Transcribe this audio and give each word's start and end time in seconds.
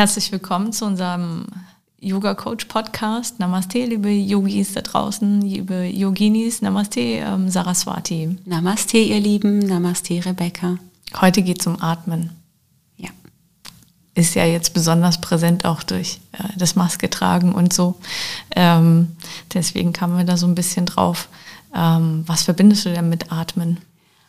Herzlich 0.00 0.32
willkommen 0.32 0.72
zu 0.72 0.86
unserem 0.86 1.44
Yoga 2.00 2.32
Coach 2.32 2.64
Podcast. 2.64 3.38
Namaste, 3.38 3.84
liebe 3.84 4.08
Yogis 4.08 4.72
da 4.72 4.80
draußen, 4.80 5.42
liebe 5.42 5.84
Yoginis. 5.84 6.62
Namaste, 6.62 7.00
ähm, 7.00 7.50
Saraswati. 7.50 8.38
Namaste, 8.46 8.96
ihr 8.96 9.20
Lieben. 9.20 9.58
Namaste, 9.58 10.24
Rebecca. 10.24 10.78
Heute 11.20 11.42
geht 11.42 11.60
es 11.60 11.66
um 11.66 11.82
Atmen. 11.82 12.30
Ja. 12.96 13.10
Ist 14.14 14.34
ja 14.34 14.46
jetzt 14.46 14.72
besonders 14.72 15.20
präsent 15.20 15.66
auch 15.66 15.82
durch 15.82 16.18
äh, 16.32 16.44
das 16.56 16.76
Maske 16.76 17.10
tragen 17.10 17.52
und 17.52 17.74
so. 17.74 18.00
Ähm, 18.56 19.08
deswegen 19.52 19.92
kamen 19.92 20.16
wir 20.16 20.24
da 20.24 20.38
so 20.38 20.46
ein 20.46 20.54
bisschen 20.54 20.86
drauf. 20.86 21.28
Ähm, 21.76 22.24
was 22.26 22.44
verbindest 22.44 22.86
du 22.86 22.94
denn 22.94 23.10
mit 23.10 23.30
Atmen? 23.30 23.76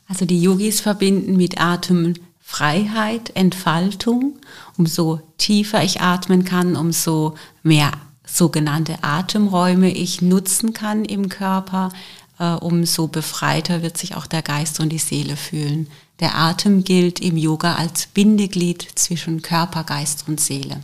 Also 0.09 0.25
die 0.25 0.41
Yogis 0.41 0.81
verbinden 0.81 1.37
mit 1.37 1.61
Atmen 1.61 2.19
Freiheit, 2.51 3.33
Entfaltung. 3.33 4.33
Umso 4.77 5.21
tiefer 5.37 5.85
ich 5.85 6.01
atmen 6.01 6.43
kann, 6.43 6.75
umso 6.75 7.35
mehr 7.63 7.93
sogenannte 8.25 9.01
Atemräume 9.03 9.89
ich 9.89 10.21
nutzen 10.21 10.73
kann 10.73 11.05
im 11.05 11.29
Körper, 11.29 11.93
äh, 12.39 12.55
umso 12.55 13.07
befreiter 13.07 13.83
wird 13.83 13.97
sich 13.97 14.17
auch 14.17 14.27
der 14.27 14.41
Geist 14.41 14.81
und 14.81 14.89
die 14.89 14.97
Seele 14.97 15.37
fühlen. 15.37 15.87
Der 16.19 16.37
Atem 16.37 16.83
gilt 16.83 17.21
im 17.21 17.37
Yoga 17.37 17.75
als 17.75 18.07
Bindeglied 18.07 18.85
zwischen 18.95 19.41
Körper, 19.41 19.85
Geist 19.85 20.25
und 20.27 20.41
Seele. 20.41 20.81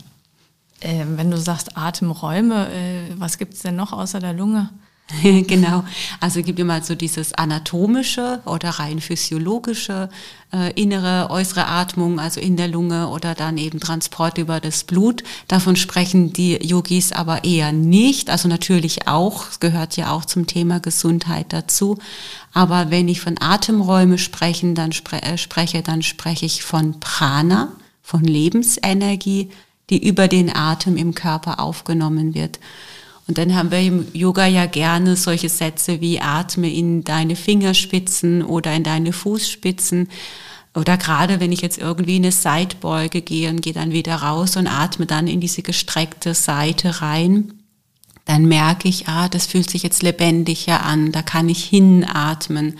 Äh, 0.80 1.04
wenn 1.16 1.30
du 1.30 1.36
sagst 1.36 1.76
Atemräume, 1.76 2.72
äh, 2.72 3.14
was 3.18 3.36
gibt 3.36 3.52
es 3.52 3.60
denn 3.60 3.76
noch 3.76 3.92
außer 3.92 4.20
der 4.20 4.32
Lunge? 4.32 4.70
genau. 5.22 5.84
Also 6.20 6.42
gibt 6.42 6.58
immer 6.58 6.82
so 6.82 6.94
dieses 6.94 7.32
anatomische 7.32 8.40
oder 8.44 8.70
rein 8.70 9.00
physiologische 9.00 10.10
äh, 10.52 10.72
innere, 10.80 11.30
äußere 11.30 11.66
Atmung, 11.66 12.20
also 12.20 12.40
in 12.40 12.56
der 12.56 12.68
Lunge 12.68 13.08
oder 13.08 13.34
dann 13.34 13.56
eben 13.56 13.80
Transport 13.80 14.36
über 14.36 14.60
das 14.60 14.84
Blut. 14.84 15.22
Davon 15.46 15.76
sprechen 15.76 16.34
die 16.34 16.56
Yogis 16.56 17.12
aber 17.12 17.44
eher 17.44 17.72
nicht. 17.72 18.28
Also 18.28 18.48
natürlich 18.48 19.08
auch, 19.08 19.48
es 19.50 19.60
gehört 19.60 19.96
ja 19.96 20.12
auch 20.12 20.26
zum 20.26 20.46
Thema 20.46 20.78
Gesundheit 20.78 21.46
dazu. 21.54 21.98
Aber 22.52 22.90
wenn 22.90 23.08
ich 23.08 23.20
von 23.20 23.36
Atemräume 23.40 24.18
sprechen, 24.18 24.74
dann 24.74 24.92
spre 24.92 25.22
äh, 25.22 25.38
spreche, 25.38 25.82
dann 25.82 26.02
spreche 26.02 26.44
ich 26.44 26.62
von 26.62 27.00
Prana, 27.00 27.72
von 28.02 28.24
Lebensenergie, 28.24 29.50
die 29.88 30.06
über 30.06 30.28
den 30.28 30.54
Atem 30.54 30.98
im 30.98 31.14
Körper 31.14 31.60
aufgenommen 31.60 32.34
wird. 32.34 32.58
Und 33.28 33.36
dann 33.36 33.54
haben 33.54 33.70
wir 33.70 33.80
im 33.80 34.06
Yoga 34.14 34.46
ja 34.46 34.64
gerne 34.64 35.14
solche 35.14 35.50
Sätze 35.50 36.00
wie 36.00 36.18
atme 36.18 36.72
in 36.72 37.04
deine 37.04 37.36
Fingerspitzen 37.36 38.42
oder 38.42 38.74
in 38.74 38.84
deine 38.84 39.12
Fußspitzen. 39.12 40.08
Oder 40.74 40.96
gerade 40.96 41.38
wenn 41.38 41.52
ich 41.52 41.60
jetzt 41.60 41.76
irgendwie 41.76 42.16
in 42.16 42.24
eine 42.24 42.32
Seitbeuge 42.32 43.20
gehe 43.20 43.50
und 43.50 43.60
gehe 43.60 43.74
dann 43.74 43.92
wieder 43.92 44.16
raus 44.16 44.56
und 44.56 44.66
atme 44.66 45.04
dann 45.04 45.26
in 45.26 45.40
diese 45.40 45.60
gestreckte 45.60 46.32
Seite 46.32 47.02
rein, 47.02 47.52
dann 48.24 48.46
merke 48.46 48.88
ich, 48.88 49.08
ah, 49.08 49.28
das 49.28 49.46
fühlt 49.46 49.68
sich 49.70 49.82
jetzt 49.82 50.02
lebendiger 50.02 50.82
an, 50.84 51.12
da 51.12 51.20
kann 51.20 51.50
ich 51.50 51.64
hinatmen. 51.64 52.78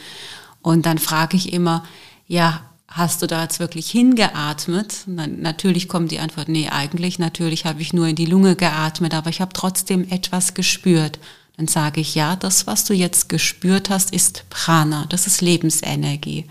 Und 0.63 0.87
dann 0.87 0.99
frage 0.99 1.37
ich 1.37 1.53
immer, 1.53 1.85
ja, 2.27 2.68
hast 2.89 3.23
du 3.23 3.27
da 3.27 3.43
jetzt 3.43 3.61
wirklich 3.61 3.91
hingeatmet? 3.91 5.05
Dann, 5.07 5.41
natürlich 5.41 5.89
kommt 5.89 6.11
die 6.11 6.19
Antwort, 6.19 6.49
nee, 6.49 6.69
eigentlich, 6.69 7.19
natürlich 7.19 7.67
habe 7.67 7.83
ich 7.83 7.93
nur 7.93 8.09
in 8.09 8.17
die 8.17 8.27
Lunge 8.27 8.57
geatmet, 8.57 9.15
aber 9.15 9.31
ich 9.31 9.41
habe 9.41 9.53
trotzdem 9.53 10.09
etwas 10.11 10.55
gespürt. 10.55 11.19
Dann 11.57 11.69
sage 11.69 12.01
ich, 12.01 12.15
ja, 12.15 12.37
das, 12.37 12.67
was 12.67 12.85
du 12.85 12.95
jetzt 12.95 13.29
gespürt 13.29 13.91
hast, 13.91 14.13
ist 14.13 14.45
Prana, 14.49 15.07
das 15.09 15.27
ist 15.27 15.43
Lebensenergie. 15.43 16.47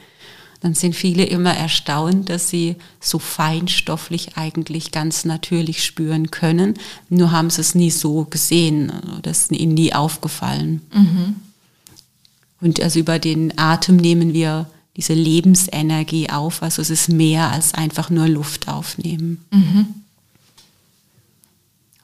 Dann 0.61 0.73
sind 0.73 0.95
viele 0.95 1.23
immer 1.23 1.55
erstaunt, 1.55 2.29
dass 2.29 2.49
sie 2.49 2.75
so 2.99 3.19
feinstofflich 3.19 4.37
eigentlich 4.37 4.91
ganz 4.91 5.23
natürlich 5.23 5.85
spüren 5.85 6.31
können. 6.31 6.75
Nur 7.09 7.31
haben 7.31 7.49
sie 7.49 7.61
es 7.61 7.75
nie 7.75 7.91
so 7.91 8.25
gesehen, 8.25 8.91
das 9.21 9.43
ist 9.43 9.51
ihnen 9.51 9.75
nie 9.75 9.93
aufgefallen. 9.93 10.81
Mhm. 10.93 11.35
Und 12.59 12.81
also 12.81 12.99
über 12.99 13.19
den 13.19 13.57
Atem 13.57 13.97
nehmen 13.97 14.33
wir 14.33 14.67
diese 14.97 15.13
Lebensenergie 15.13 16.29
auf. 16.29 16.63
Also 16.63 16.81
es 16.81 16.89
ist 16.89 17.07
mehr 17.07 17.51
als 17.51 17.73
einfach 17.73 18.09
nur 18.09 18.27
Luft 18.27 18.67
aufnehmen. 18.67 19.45
Mhm. 19.51 19.85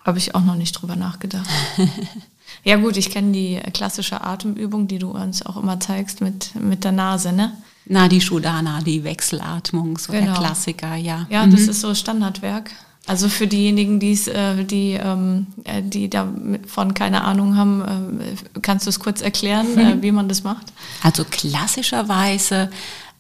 Habe 0.06 0.20
ich 0.20 0.36
auch 0.36 0.44
noch 0.44 0.56
nicht 0.56 0.74
drüber 0.74 0.96
nachgedacht. 0.96 1.50
ja 2.64 2.78
gut, 2.78 2.96
ich 2.98 3.10
kenne 3.10 3.32
die 3.32 3.60
klassische 3.74 4.22
Atemübung, 4.22 4.88
die 4.88 5.00
du 5.00 5.10
uns 5.10 5.46
auch 5.46 5.58
immer 5.58 5.80
zeigst 5.80 6.22
mit, 6.22 6.54
mit 6.56 6.84
der 6.84 6.92
Nase, 6.92 7.34
ne? 7.34 7.58
Na, 7.86 8.08
die 8.08 8.22
Shudana, 8.22 8.82
die 8.82 9.04
Wechselatmung, 9.04 9.98
so 9.98 10.14
genau. 10.14 10.26
der 10.26 10.34
Klassiker, 10.36 10.96
ja. 10.96 11.26
Ja, 11.30 11.46
mhm. 11.46 11.52
das 11.52 11.62
ist 11.62 11.82
so 11.82 11.94
Standardwerk. 11.94 12.72
Also 13.06 13.28
für 13.28 13.48
diejenigen, 13.48 14.00
die's, 14.00 14.28
äh, 14.30 14.64
die, 14.64 14.94
ähm, 14.94 15.48
äh, 15.66 15.82
die 15.82 16.10
davon 16.10 16.94
keine 16.94 17.24
Ahnung 17.26 17.58
haben, 17.58 17.82
äh, 17.82 18.60
kannst 18.62 18.86
du 18.86 18.90
es 18.90 19.00
kurz 19.00 19.22
erklären, 19.22 19.78
äh, 19.78 19.98
wie 20.02 20.12
man 20.12 20.30
das 20.30 20.44
macht? 20.44 20.68
Also 21.02 21.26
klassischerweise 21.30 22.70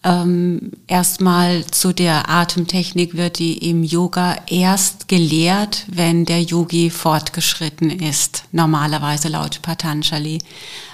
ähm, 0.05 0.72
erstmal 0.88 1.66
zu 1.66 1.93
der 1.93 2.29
Atemtechnik 2.29 3.16
wird 3.16 3.39
die 3.39 3.69
im 3.69 3.83
Yoga 3.83 4.38
erst 4.47 5.07
gelehrt, 5.07 5.85
wenn 5.88 6.25
der 6.25 6.41
Yogi 6.41 6.89
fortgeschritten 6.89 7.89
ist, 7.89 8.43
normalerweise 8.51 9.27
laut 9.29 9.61
Patanjali. 9.61 10.39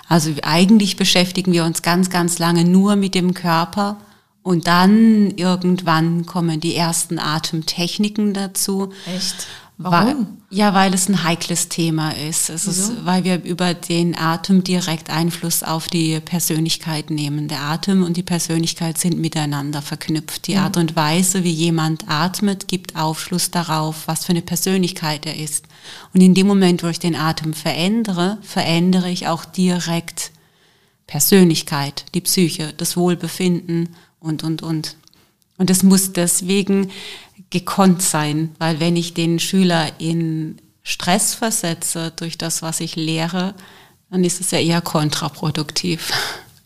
Also 0.08 0.32
eigentlich 0.42 0.96
beschäftigen 0.96 1.52
wir 1.52 1.66
uns 1.66 1.84
ganz, 1.84 2.10
ganz 2.10 2.40
lange 2.40 2.66
nur 2.66 2.96
mit 2.96 3.14
dem 3.14 3.36
Körper 3.36 3.98
und 4.50 4.66
dann 4.66 5.30
irgendwann 5.36 6.26
kommen 6.26 6.60
die 6.60 6.74
ersten 6.74 7.20
Atemtechniken 7.20 8.34
dazu. 8.34 8.92
Echt? 9.06 9.46
Warum? 9.78 10.08
Weil, 10.08 10.28
ja, 10.50 10.74
weil 10.74 10.92
es 10.92 11.08
ein 11.08 11.24
heikles 11.24 11.70
Thema 11.70 12.10
ist. 12.10 12.50
Es 12.50 12.66
Wieso? 12.66 12.94
ist, 12.94 13.06
weil 13.06 13.24
wir 13.26 13.44
über 13.44 13.76
den 13.76 14.18
Atem 14.18 14.64
direkt 14.64 15.12
Einfluss 15.12 15.62
auf 15.62 15.88
die 15.88 16.20
Persönlichkeit 16.20 17.12
nehmen. 17.12 17.48
Der 17.48 17.62
Atem 17.62 18.02
und 18.02 18.18
die 18.18 18.24
Persönlichkeit 18.24 18.98
sind 18.98 19.20
miteinander 19.20 19.84
verknüpft. 19.84 20.48
Die 20.48 20.54
ja. 20.54 20.64
Art 20.64 20.78
und 20.78 20.96
Weise, 20.96 21.44
wie 21.44 21.52
jemand 21.52 22.10
atmet, 22.10 22.68
gibt 22.68 22.96
Aufschluss 22.96 23.52
darauf, 23.52 24.08
was 24.08 24.26
für 24.26 24.32
eine 24.32 24.42
Persönlichkeit 24.42 25.28
er 25.28 25.38
ist. 25.38 25.66
Und 26.12 26.22
in 26.22 26.34
dem 26.34 26.48
Moment, 26.48 26.82
wo 26.82 26.88
ich 26.88 26.98
den 26.98 27.16
Atem 27.16 27.54
verändere, 27.54 28.40
verändere 28.42 29.12
ich 29.12 29.28
auch 29.28 29.46
direkt 29.46 30.32
Persönlichkeit, 31.06 32.06
die 32.16 32.22
Psyche, 32.22 32.74
das 32.76 32.98
Wohlbefinden 32.98 33.90
und, 34.20 34.44
und, 34.44 34.62
und. 34.62 34.96
Und 35.58 35.70
es 35.70 35.84
muss 35.84 36.14
deswegen 36.14 36.90
gekonnt 37.50 38.02
sein, 38.02 38.52
weil 38.60 38.80
wenn 38.80 38.96
ich 38.96 39.14
den 39.14 39.40
Schüler 39.40 40.00
in 40.00 40.58
Stress 40.84 41.36
versetze 41.36 42.12
durch 42.16 42.38
das, 42.38 42.62
was 42.62 42.80
ich 42.80 42.96
lehre, 42.96 43.54
dann 44.10 44.24
ist 44.24 44.42
es 44.42 44.52
ja 44.52 44.60
eher 44.60 44.82
kontraproduktiv. 44.82 46.12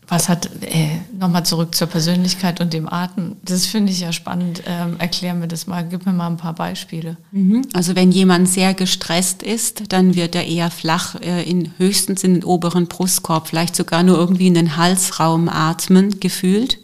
Was 0.06 0.28
hat, 0.28 0.50
äh, 0.62 0.98
nochmal 1.18 1.46
zurück 1.46 1.74
zur 1.74 1.86
Persönlichkeit 1.86 2.60
und 2.60 2.74
dem 2.74 2.86
Atem, 2.92 3.36
das 3.42 3.64
finde 3.64 3.90
ich 3.90 4.00
ja 4.00 4.12
spannend. 4.12 4.62
Ähm, 4.66 4.96
erklär 4.98 5.34
mir 5.34 5.48
das 5.48 5.66
mal, 5.66 5.86
gib 5.88 6.04
mir 6.04 6.12
mal 6.12 6.26
ein 6.26 6.36
paar 6.36 6.54
Beispiele. 6.54 7.16
Mhm. 7.32 7.62
Also 7.72 7.96
wenn 7.96 8.12
jemand 8.12 8.48
sehr 8.48 8.74
gestresst 8.74 9.42
ist, 9.42 9.92
dann 9.92 10.14
wird 10.14 10.34
er 10.34 10.46
eher 10.46 10.70
flach, 10.70 11.14
äh, 11.22 11.42
in, 11.48 11.72
höchstens 11.78 12.22
in 12.22 12.34
den 12.34 12.44
oberen 12.44 12.86
Brustkorb, 12.86 13.48
vielleicht 13.48 13.74
sogar 13.74 14.02
nur 14.02 14.18
irgendwie 14.18 14.46
in 14.46 14.54
den 14.54 14.76
Halsraum 14.76 15.48
atmen, 15.48 16.20
gefühlt 16.20 16.78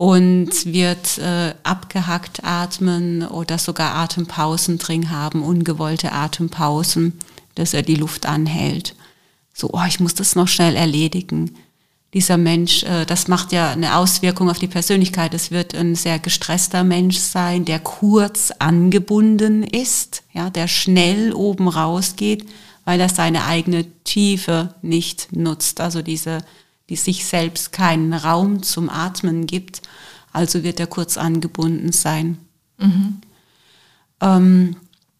und 0.00 0.64
wird 0.64 1.18
äh, 1.18 1.52
abgehackt 1.62 2.42
atmen 2.42 3.22
oder 3.22 3.58
sogar 3.58 3.96
Atempausen 3.96 4.78
drin 4.78 5.10
haben, 5.10 5.42
ungewollte 5.42 6.12
Atempausen, 6.12 7.18
dass 7.54 7.74
er 7.74 7.82
die 7.82 7.96
Luft 7.96 8.24
anhält. 8.24 8.94
So, 9.52 9.68
oh, 9.74 9.84
ich 9.86 10.00
muss 10.00 10.14
das 10.14 10.36
noch 10.36 10.48
schnell 10.48 10.74
erledigen. 10.74 11.54
dieser 12.14 12.38
Mensch, 12.38 12.82
äh, 12.84 13.04
das 13.04 13.28
macht 13.28 13.52
ja 13.52 13.72
eine 13.72 13.96
Auswirkung 13.96 14.48
auf 14.48 14.58
die 14.58 14.68
Persönlichkeit. 14.68 15.34
Es 15.34 15.50
wird 15.50 15.74
ein 15.74 15.94
sehr 15.94 16.18
gestresster 16.18 16.82
Mensch 16.82 17.18
sein, 17.18 17.66
der 17.66 17.78
kurz 17.78 18.52
angebunden 18.58 19.64
ist, 19.64 20.22
ja, 20.32 20.48
der 20.48 20.66
schnell 20.66 21.34
oben 21.34 21.68
rausgeht, 21.68 22.48
weil 22.86 23.00
er 23.00 23.10
seine 23.10 23.44
eigene 23.44 23.84
Tiefe 24.04 24.74
nicht 24.80 25.36
nutzt. 25.36 25.78
Also 25.78 26.00
diese, 26.00 26.38
die 26.90 26.96
sich 26.96 27.24
selbst 27.24 27.72
keinen 27.72 28.12
Raum 28.12 28.62
zum 28.62 28.90
Atmen 28.90 29.46
gibt. 29.46 29.80
Also 30.32 30.62
wird 30.62 30.80
er 30.80 30.86
kurz 30.86 31.16
angebunden 31.16 31.92
sein. 31.92 32.38
Mhm. 32.78 33.20
Ähm, 34.20 34.76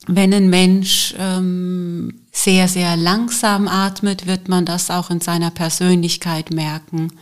wenn 0.07 0.35
ein 0.35 0.51
Mensch 0.51 1.15
ähm, 1.19 2.21
sehr, 2.33 2.69
sehr 2.69 2.97
langsam 2.97 3.69
atmet, 3.69 4.27
wird 4.27 4.49
man 4.49 4.67
das 4.67 4.91
auch 4.91 5.11
in 5.11 5.21
seiner 5.21 5.51
Persönlichkeit 5.51 6.51
merken, 6.51 7.13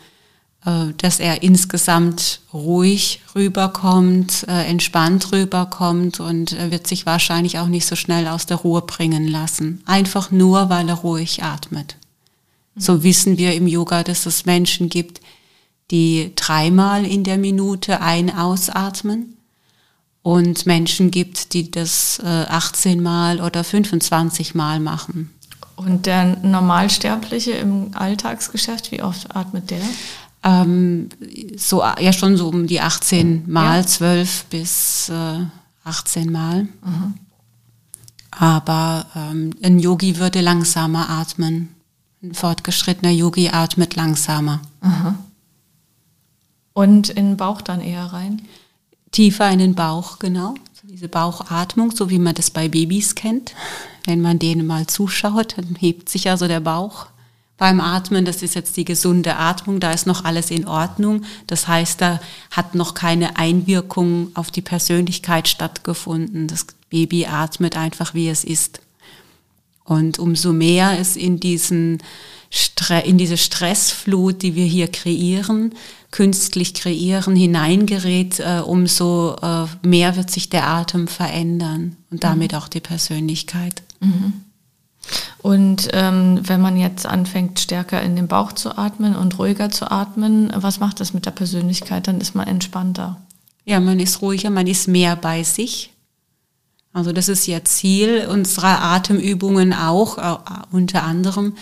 äh, 0.64 0.94
dass 0.96 1.20
er 1.20 1.42
insgesamt 1.42 2.40
ruhig 2.52 3.20
rüberkommt, 3.34 4.46
äh, 4.48 4.64
entspannt 4.64 5.32
rüberkommt 5.32 6.20
und 6.20 6.52
er 6.52 6.70
wird 6.70 6.86
sich 6.86 7.04
wahrscheinlich 7.04 7.58
auch 7.58 7.68
nicht 7.68 7.86
so 7.86 7.96
schnell 7.96 8.28
aus 8.28 8.46
der 8.46 8.58
Ruhe 8.58 8.82
bringen 8.82 9.28
lassen. 9.28 9.82
Einfach 9.84 10.30
nur, 10.30 10.70
weil 10.70 10.88
er 10.88 10.96
ruhig 10.96 11.42
atmet. 11.42 11.96
So 12.78 13.02
wissen 13.02 13.38
wir 13.38 13.54
im 13.54 13.66
Yoga, 13.66 14.02
dass 14.04 14.26
es 14.26 14.46
Menschen 14.46 14.88
gibt, 14.88 15.20
die 15.90 16.32
dreimal 16.36 17.04
in 17.04 17.24
der 17.24 17.38
Minute 17.38 18.00
ein- 18.00 18.34
ausatmen 18.34 19.34
und 20.22 20.66
Menschen 20.66 21.10
gibt, 21.10 21.54
die 21.54 21.70
das 21.70 22.20
äh, 22.22 22.26
18 22.26 23.02
Mal 23.02 23.40
oder 23.40 23.64
25 23.64 24.54
Mal 24.54 24.80
machen. 24.80 25.30
Und 25.76 26.06
der 26.06 26.36
Normalsterbliche 26.42 27.52
im 27.52 27.92
Alltagsgeschäft, 27.94 28.90
wie 28.90 29.02
oft 29.02 29.34
atmet 29.34 29.70
der? 29.70 29.80
Ähm, 30.42 31.08
so 31.56 31.82
ja 31.82 32.12
schon 32.12 32.36
so 32.36 32.48
um 32.48 32.66
die 32.66 32.80
18 32.80 33.44
Mal, 33.50 33.80
ja. 33.80 33.86
12 33.86 34.44
bis 34.50 35.08
äh, 35.08 35.44
18 35.84 36.30
Mal. 36.30 36.62
Mhm. 36.64 37.14
Aber 38.30 39.06
ähm, 39.16 39.50
ein 39.62 39.78
Yogi 39.78 40.18
würde 40.18 40.40
langsamer 40.40 41.08
atmen. 41.08 41.74
Ein 42.22 42.34
fortgeschrittener 42.34 43.12
Yogi 43.12 43.48
atmet 43.48 43.94
langsamer. 43.96 44.60
Mhm. 44.82 45.18
Und 46.72 47.08
in 47.10 47.30
den 47.30 47.36
Bauch 47.36 47.60
dann 47.60 47.80
eher 47.80 48.06
rein? 48.06 48.42
tiefer 49.10 49.50
in 49.50 49.58
den 49.58 49.74
Bauch, 49.74 50.18
genau. 50.18 50.54
Diese 50.84 51.08
Bauchatmung, 51.08 51.90
so 51.90 52.08
wie 52.08 52.18
man 52.18 52.34
das 52.34 52.50
bei 52.50 52.68
Babys 52.68 53.14
kennt. 53.14 53.54
Wenn 54.06 54.22
man 54.22 54.38
denen 54.38 54.66
mal 54.66 54.86
zuschaut, 54.86 55.58
dann 55.58 55.76
hebt 55.78 56.08
sich 56.08 56.30
also 56.30 56.48
der 56.48 56.60
Bauch 56.60 57.06
beim 57.58 57.80
Atmen. 57.80 58.24
Das 58.24 58.42
ist 58.42 58.54
jetzt 58.54 58.76
die 58.76 58.84
gesunde 58.86 59.36
Atmung, 59.36 59.80
da 59.80 59.92
ist 59.92 60.06
noch 60.06 60.24
alles 60.24 60.50
in 60.50 60.66
Ordnung. 60.66 61.24
Das 61.46 61.68
heißt, 61.68 62.00
da 62.00 62.20
hat 62.50 62.74
noch 62.74 62.94
keine 62.94 63.36
Einwirkung 63.36 64.30
auf 64.34 64.50
die 64.50 64.62
Persönlichkeit 64.62 65.48
stattgefunden. 65.48 66.46
Das 66.46 66.66
Baby 66.88 67.26
atmet 67.26 67.76
einfach, 67.76 68.14
wie 68.14 68.28
es 68.28 68.44
ist. 68.44 68.80
Und 69.88 70.18
umso 70.18 70.52
mehr 70.52 70.98
es 71.00 71.16
in 71.16 71.40
diesen 71.40 71.98
in 73.04 73.18
diese 73.18 73.36
Stressflut, 73.36 74.40
die 74.40 74.54
wir 74.54 74.64
hier 74.64 74.88
kreieren, 74.88 75.74
künstlich 76.10 76.72
kreieren, 76.72 77.36
hineingerät, 77.36 78.40
äh, 78.40 78.60
umso 78.64 79.36
äh, 79.42 79.66
mehr 79.86 80.16
wird 80.16 80.30
sich 80.30 80.48
der 80.48 80.66
Atem 80.66 81.08
verändern 81.08 81.96
und 82.10 82.24
damit 82.24 82.52
mhm. 82.52 82.58
auch 82.58 82.68
die 82.68 82.80
Persönlichkeit. 82.80 83.82
Mhm. 84.00 84.32
Und 85.42 85.88
ähm, 85.92 86.40
wenn 86.42 86.62
man 86.62 86.78
jetzt 86.78 87.04
anfängt, 87.04 87.60
stärker 87.60 88.02
in 88.02 88.16
den 88.16 88.28
Bauch 88.28 88.52
zu 88.52 88.76
atmen 88.76 89.14
und 89.14 89.38
ruhiger 89.38 89.70
zu 89.70 89.90
atmen, 89.90 90.50
was 90.54 90.80
macht 90.80 91.00
das 91.00 91.12
mit 91.12 91.26
der 91.26 91.30
Persönlichkeit? 91.32 92.08
Dann 92.08 92.20
ist 92.20 92.34
man 92.34 92.46
entspannter. 92.46 93.20
Ja, 93.64 93.80
man 93.80 94.00
ist 94.00 94.22
ruhiger, 94.22 94.50
man 94.50 94.66
ist 94.66 94.88
mehr 94.88 95.16
bei 95.16 95.42
sich. 95.42 95.92
Also 96.92 97.12
das 97.12 97.28
ist 97.28 97.46
ja 97.46 97.64
Ziel 97.64 98.26
unserer 98.30 98.82
Atemübungen 98.82 99.72
auch, 99.72 100.18
äh, 100.18 100.36
unter 100.72 101.04
anderem, 101.04 101.54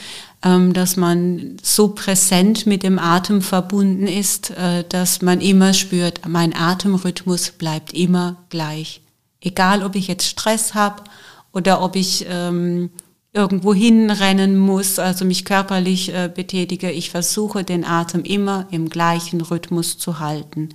ähm, 0.43 0.73
dass 0.73 0.97
man 0.97 1.57
so 1.63 1.89
präsent 1.89 2.67
mit 2.67 2.83
dem 2.83 2.99
Atem 2.99 3.43
verbunden 3.43 4.07
ist, 4.07 4.51
äh, 4.51 4.85
dass 4.89 5.23
man 5.23 5.41
immer 5.41 5.75
spürt, 5.75 6.21
mein 6.27 6.55
Atemrhythmus 6.55 7.51
bleibt 7.51 7.93
immer 7.93 8.37
gleich. 8.51 9.01
Egal, 9.41 9.83
ob 9.83 9.97
ich 9.97 10.07
jetzt 10.07 10.27
Stress 10.27 10.75
habe 10.75 11.03
oder 11.53 11.83
ob 11.83 11.97
ich 11.97 12.27
ähm, 12.29 12.91
irgendwo 13.37 13.73
hinrennen 13.73 14.57
muss, 14.57 14.99
also 14.99 15.25
mich 15.25 15.45
körperlich 15.45 16.13
äh, 16.13 16.29
betätige. 16.35 16.91
Ich 16.91 17.11
versuche 17.11 17.63
den 17.63 17.85
Atem 17.85 18.25
immer 18.25 18.67
im 18.71 18.89
gleichen 18.89 19.41
Rhythmus 19.41 19.99
zu 19.99 20.19
halten. 20.19 20.71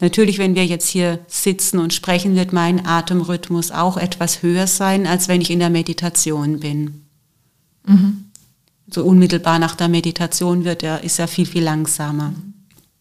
Natürlich, 0.00 0.38
wenn 0.38 0.54
wir 0.54 0.66
jetzt 0.66 0.88
hier 0.88 1.18
sitzen 1.26 1.78
und 1.78 1.92
sprechen, 1.92 2.36
wird 2.36 2.52
mein 2.52 2.86
Atemrhythmus 2.86 3.72
auch 3.72 3.96
etwas 3.96 4.42
höher 4.42 4.68
sein, 4.68 5.06
als 5.06 5.26
wenn 5.26 5.40
ich 5.40 5.50
in 5.50 5.58
der 5.58 5.70
Meditation 5.70 6.60
bin. 6.60 7.02
Mhm 7.84 8.26
so 8.94 9.04
unmittelbar 9.04 9.58
nach 9.58 9.74
der 9.74 9.88
Meditation 9.88 10.64
wird, 10.64 10.82
er 10.82 11.02
ist 11.02 11.18
ja 11.18 11.26
viel, 11.26 11.46
viel 11.46 11.64
langsamer. 11.64 12.32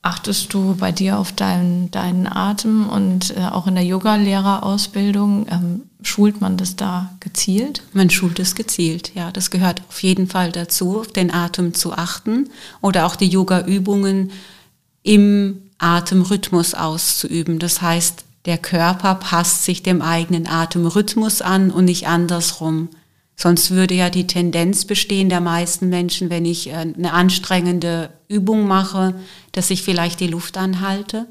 Achtest 0.01 0.53
du 0.53 0.75
bei 0.75 0.91
dir 0.91 1.19
auf 1.19 1.31
deinen, 1.31 1.91
deinen 1.91 2.27
Atem 2.27 2.89
und 2.89 3.35
äh, 3.37 3.41
auch 3.41 3.67
in 3.67 3.75
der 3.75 3.85
Yoga-Lehrerausbildung, 3.85 5.45
ähm, 5.49 5.81
schult 6.03 6.41
man 6.41 6.57
das 6.57 6.75
da 6.75 7.13
gezielt? 7.19 7.83
Man 7.93 8.09
schult 8.09 8.39
es 8.39 8.55
gezielt, 8.55 9.13
ja. 9.15 9.31
Das 9.31 9.51
gehört 9.51 9.81
auf 9.89 10.01
jeden 10.03 10.27
Fall 10.27 10.51
dazu, 10.51 10.99
auf 10.99 11.07
den 11.07 11.33
Atem 11.33 11.73
zu 11.73 11.93
achten 11.93 12.49
oder 12.81 13.05
auch 13.05 13.15
die 13.15 13.27
Yoga-Übungen 13.27 14.31
im 15.03 15.61
Atemrhythmus 15.77 16.73
auszuüben. 16.73 17.59
Das 17.59 17.81
heißt, 17.81 18.25
der 18.45 18.57
Körper 18.57 19.15
passt 19.15 19.65
sich 19.65 19.83
dem 19.83 20.01
eigenen 20.01 20.47
Atemrhythmus 20.47 21.41
an 21.41 21.71
und 21.71 21.85
nicht 21.85 22.07
andersrum. 22.07 22.89
Sonst 23.35 23.71
würde 23.71 23.95
ja 23.95 24.09
die 24.09 24.27
Tendenz 24.27 24.85
bestehen 24.85 25.29
der 25.29 25.41
meisten 25.41 25.89
Menschen, 25.89 26.29
wenn 26.29 26.45
ich 26.45 26.69
äh, 26.69 26.73
eine 26.73 27.13
anstrengende 27.13 28.11
Übung 28.27 28.67
mache, 28.67 29.15
dass 29.51 29.69
ich 29.69 29.83
vielleicht 29.83 30.19
die 30.19 30.27
Luft 30.27 30.57
anhalte 30.57 31.27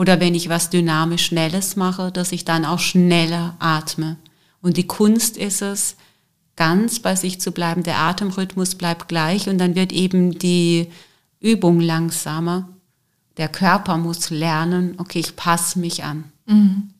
oder 0.00 0.18
wenn 0.18 0.34
ich 0.34 0.48
was 0.48 0.70
dynamisch 0.70 1.26
Schnelles 1.26 1.76
mache, 1.76 2.10
dass 2.10 2.32
ich 2.32 2.46
dann 2.46 2.64
auch 2.64 2.78
schneller 2.78 3.54
atme. 3.58 4.16
Und 4.62 4.78
die 4.78 4.86
Kunst 4.86 5.36
ist 5.36 5.60
es, 5.60 5.96
ganz 6.56 7.00
bei 7.00 7.14
sich 7.16 7.38
zu 7.38 7.52
bleiben. 7.52 7.82
Der 7.82 7.98
Atemrhythmus 7.98 8.76
bleibt 8.76 9.08
gleich 9.08 9.46
und 9.50 9.58
dann 9.58 9.74
wird 9.74 9.92
eben 9.92 10.38
die 10.38 10.90
Übung 11.38 11.80
langsamer. 11.80 12.70
Der 13.36 13.48
Körper 13.48 13.98
muss 13.98 14.30
lernen, 14.30 14.94
okay, 14.96 15.18
ich 15.18 15.36
passe 15.36 15.78
mich 15.78 16.02
an. 16.02 16.24
Mhm. 16.46 16.94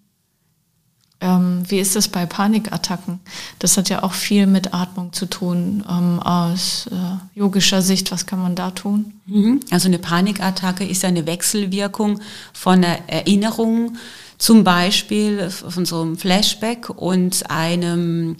Ähm, 1.22 1.62
wie 1.68 1.78
ist 1.78 1.96
das 1.96 2.08
bei 2.08 2.24
Panikattacken? 2.24 3.20
Das 3.58 3.76
hat 3.76 3.90
ja 3.90 4.02
auch 4.02 4.14
viel 4.14 4.46
mit 4.46 4.72
Atmung 4.72 5.12
zu 5.12 5.26
tun. 5.26 5.84
Ähm, 5.88 6.18
aus 6.18 6.88
äh, 6.90 7.38
yogischer 7.38 7.82
Sicht, 7.82 8.10
was 8.10 8.24
kann 8.24 8.40
man 8.40 8.54
da 8.54 8.70
tun? 8.70 9.12
Mhm. 9.26 9.60
Also 9.70 9.88
eine 9.88 9.98
Panikattacke 9.98 10.84
ist 10.84 11.04
eine 11.04 11.26
Wechselwirkung 11.26 12.20
von 12.54 12.84
einer 12.84 13.08
Erinnerung, 13.08 13.98
zum 14.38 14.64
Beispiel 14.64 15.50
von 15.50 15.84
so 15.84 16.00
einem 16.00 16.16
Flashback 16.16 16.88
und 16.88 17.50
einem 17.50 18.36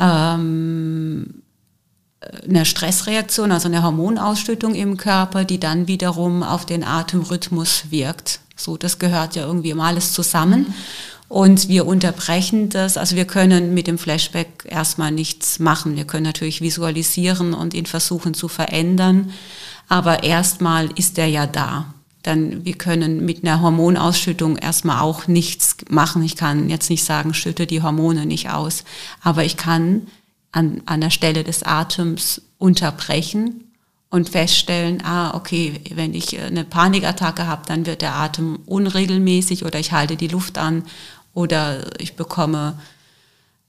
ähm, 0.00 1.42
einer 2.46 2.64
Stressreaktion, 2.64 3.52
also 3.52 3.68
einer 3.68 3.82
Hormonausschüttung 3.82 4.74
im 4.74 4.96
Körper, 4.96 5.44
die 5.44 5.60
dann 5.60 5.86
wiederum 5.86 6.42
auf 6.42 6.66
den 6.66 6.84
Atemrhythmus 6.84 7.84
wirkt. 7.90 8.40
So, 8.56 8.76
das 8.76 8.98
gehört 8.98 9.36
ja 9.36 9.46
irgendwie 9.46 9.70
immer 9.70 9.84
alles 9.84 10.12
zusammen. 10.12 10.66
Mhm. 10.68 10.74
Und 11.30 11.68
wir 11.68 11.86
unterbrechen 11.86 12.70
das, 12.70 12.96
also 12.96 13.14
wir 13.14 13.24
können 13.24 13.72
mit 13.72 13.86
dem 13.86 13.98
Flashback 13.98 14.64
erstmal 14.68 15.12
nichts 15.12 15.60
machen. 15.60 15.94
Wir 15.94 16.04
können 16.04 16.24
natürlich 16.24 16.60
visualisieren 16.60 17.54
und 17.54 17.72
ihn 17.72 17.86
versuchen 17.86 18.34
zu 18.34 18.48
verändern, 18.48 19.30
aber 19.88 20.24
erstmal 20.24 20.88
ist 20.96 21.18
er 21.18 21.28
ja 21.28 21.46
da. 21.46 21.94
Dann, 22.24 22.64
wir 22.64 22.74
können 22.74 23.24
mit 23.24 23.44
einer 23.44 23.62
Hormonausschüttung 23.62 24.56
erstmal 24.56 25.02
auch 25.02 25.28
nichts 25.28 25.76
machen. 25.88 26.24
Ich 26.24 26.34
kann 26.34 26.68
jetzt 26.68 26.90
nicht 26.90 27.04
sagen, 27.04 27.32
schütte 27.32 27.68
die 27.68 27.80
Hormone 27.80 28.26
nicht 28.26 28.50
aus, 28.50 28.82
aber 29.22 29.44
ich 29.44 29.56
kann 29.56 30.08
an, 30.50 30.82
an 30.86 31.00
der 31.00 31.10
Stelle 31.10 31.44
des 31.44 31.62
Atems 31.62 32.42
unterbrechen 32.58 33.70
und 34.10 34.28
feststellen, 34.28 35.00
ah, 35.04 35.32
okay, 35.36 35.80
wenn 35.94 36.12
ich 36.12 36.36
eine 36.40 36.64
Panikattacke 36.64 37.46
habe, 37.46 37.62
dann 37.66 37.86
wird 37.86 38.02
der 38.02 38.16
Atem 38.16 38.58
unregelmäßig 38.66 39.64
oder 39.64 39.78
ich 39.78 39.92
halte 39.92 40.16
die 40.16 40.26
Luft 40.26 40.58
an 40.58 40.82
oder 41.34 42.00
ich 42.00 42.16
bekomme 42.16 42.74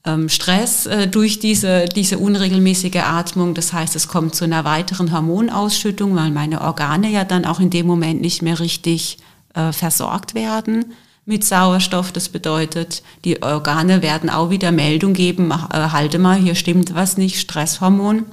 ähm, 0.04 0.28
Stress 0.28 0.86
äh, 0.86 1.06
durch 1.06 1.38
diese, 1.38 1.84
diese 1.86 2.18
unregelmäßige 2.18 2.96
Atmung. 2.96 3.54
Das 3.54 3.72
heißt, 3.72 3.94
es 3.96 4.08
kommt 4.08 4.34
zu 4.34 4.44
einer 4.44 4.64
weiteren 4.64 5.12
Hormonausschüttung, 5.12 6.14
weil 6.16 6.30
meine 6.30 6.60
Organe 6.60 7.08
ja 7.10 7.24
dann 7.24 7.44
auch 7.44 7.60
in 7.60 7.70
dem 7.70 7.86
Moment 7.86 8.20
nicht 8.20 8.42
mehr 8.42 8.58
richtig 8.58 9.18
äh, 9.54 9.72
versorgt 9.72 10.34
werden 10.34 10.92
mit 11.24 11.44
Sauerstoff. 11.44 12.10
Das 12.10 12.28
bedeutet, 12.28 13.02
die 13.24 13.42
Organe 13.42 14.02
werden 14.02 14.28
auch 14.28 14.50
wieder 14.50 14.72
Meldung 14.72 15.12
geben, 15.12 15.50
äh, 15.50 15.76
halte 15.76 16.18
mal, 16.18 16.38
hier 16.38 16.54
stimmt 16.54 16.94
was 16.94 17.16
nicht, 17.16 17.38
Stresshormon. 17.40 18.24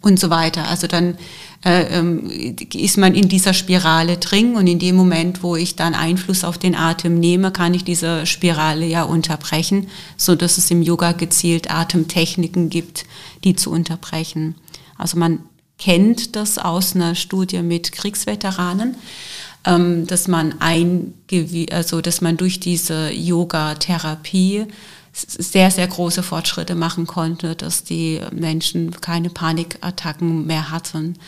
und 0.00 0.18
so 0.18 0.30
weiter. 0.30 0.68
Also 0.68 0.88
dann 0.88 1.16
ist 1.64 2.98
man 2.98 3.14
in 3.14 3.28
dieser 3.28 3.54
Spirale 3.54 4.16
drin 4.16 4.56
und 4.56 4.66
in 4.66 4.80
dem 4.80 4.96
Moment, 4.96 5.44
wo 5.44 5.54
ich 5.54 5.76
dann 5.76 5.94
Einfluss 5.94 6.42
auf 6.42 6.58
den 6.58 6.74
Atem 6.74 7.20
nehme, 7.20 7.52
kann 7.52 7.72
ich 7.72 7.84
diese 7.84 8.26
Spirale 8.26 8.84
ja 8.84 9.04
unterbrechen, 9.04 9.86
so 10.16 10.34
dass 10.34 10.58
es 10.58 10.70
im 10.72 10.82
Yoga 10.82 11.12
gezielt 11.12 11.70
Atemtechniken 11.70 12.68
gibt, 12.68 13.04
die 13.44 13.54
zu 13.54 13.70
unterbrechen. 13.70 14.56
Also 14.98 15.18
man 15.18 15.38
kennt 15.78 16.34
das 16.34 16.58
aus 16.58 16.96
einer 16.96 17.14
Studie 17.14 17.62
mit 17.62 17.92
Kriegsveteranen, 17.92 18.96
ähm, 19.64 20.06
dass 20.08 20.26
man 20.26 20.56
ein, 20.60 21.14
also 21.70 22.00
dass 22.00 22.20
man 22.20 22.36
durch 22.36 22.58
diese 22.58 23.12
Yoga-Therapie 23.12 24.66
sehr, 25.12 25.70
sehr 25.70 25.86
große 25.86 26.22
Fortschritte 26.22 26.74
machen 26.74 27.06
konnte, 27.06 27.54
dass 27.54 27.84
die 27.84 28.20
Menschen 28.32 28.92
keine 29.00 29.28
Panikattacken 29.28 30.46
mehr 30.46 30.70
hatten. 30.70 31.18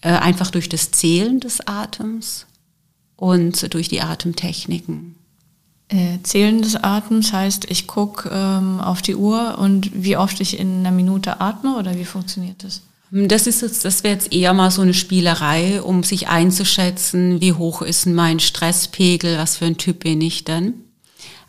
Äh, 0.00 0.10
einfach 0.10 0.50
durch 0.50 0.68
das 0.68 0.92
Zählen 0.92 1.40
des 1.40 1.66
Atems 1.66 2.46
und 3.16 3.74
durch 3.74 3.88
die 3.88 4.00
Atemtechniken. 4.00 5.16
Äh, 5.88 6.18
Zählen 6.22 6.62
des 6.62 6.76
Atems 6.76 7.32
heißt, 7.32 7.68
ich 7.70 7.86
gucke 7.86 8.30
ähm, 8.32 8.80
auf 8.80 9.02
die 9.02 9.16
Uhr 9.16 9.58
und 9.58 9.90
wie 9.94 10.16
oft 10.16 10.40
ich 10.40 10.58
in 10.58 10.80
einer 10.80 10.92
Minute 10.92 11.40
atme 11.40 11.76
oder 11.76 11.96
wie 11.96 12.04
funktioniert 12.04 12.62
das? 12.62 12.82
Das 13.10 13.46
ist 13.46 13.62
jetzt, 13.62 13.84
das 13.86 14.04
wäre 14.04 14.14
jetzt 14.14 14.32
eher 14.32 14.52
mal 14.52 14.70
so 14.70 14.82
eine 14.82 14.92
Spielerei, 14.92 15.82
um 15.82 16.02
sich 16.02 16.28
einzuschätzen, 16.28 17.40
wie 17.40 17.54
hoch 17.54 17.80
ist 17.80 18.06
mein 18.06 18.38
Stresspegel, 18.38 19.38
was 19.38 19.56
für 19.56 19.64
ein 19.64 19.78
Typ 19.78 20.00
bin 20.00 20.20
ich 20.20 20.44
denn. 20.44 20.74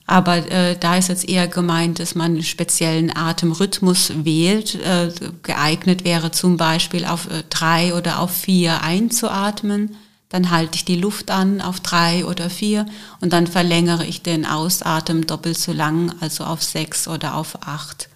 Aber 0.09 0.37
äh, 0.37 0.75
da 0.75 0.97
ist 0.97 1.09
jetzt 1.09 1.29
eher 1.29 1.47
gemeint, 1.47 1.99
dass 1.99 2.15
man 2.15 2.31
einen 2.31 2.43
speziellen 2.43 3.15
Atemrhythmus 3.15 4.11
wählt. 4.25 4.73
Äh, 4.73 5.11
geeignet 5.43 6.03
wäre 6.03 6.31
zum 6.31 6.57
Beispiel 6.57 7.05
auf 7.05 7.29
äh, 7.29 7.43
drei 7.51 7.93
oder 7.93 8.19
auf 8.19 8.31
vier 8.31 8.81
einzuatmen. 8.81 9.95
Dann 10.27 10.49
halte 10.49 10.77
ich 10.77 10.85
die 10.85 10.95
Luft 10.95 11.29
an 11.29 11.61
auf 11.61 11.79
drei 11.79 12.25
oder 12.25 12.49
vier 12.49 12.87
und 13.21 13.33
dann 13.33 13.45
verlängere 13.45 14.03
ich 14.03 14.23
den 14.23 14.47
Ausatmen 14.47 15.27
doppelt 15.27 15.59
so 15.59 15.73
lang, 15.73 16.11
also 16.21 16.43
auf 16.43 16.63
sechs 16.63 17.07
oder 17.07 17.35
auf 17.35 17.67
acht. 17.67 18.09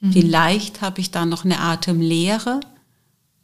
Mhm. 0.00 0.12
Vielleicht 0.12 0.82
habe 0.82 1.00
ich 1.00 1.10
dann 1.10 1.30
noch 1.30 1.46
eine 1.46 1.58
Atemlehre, 1.58 2.60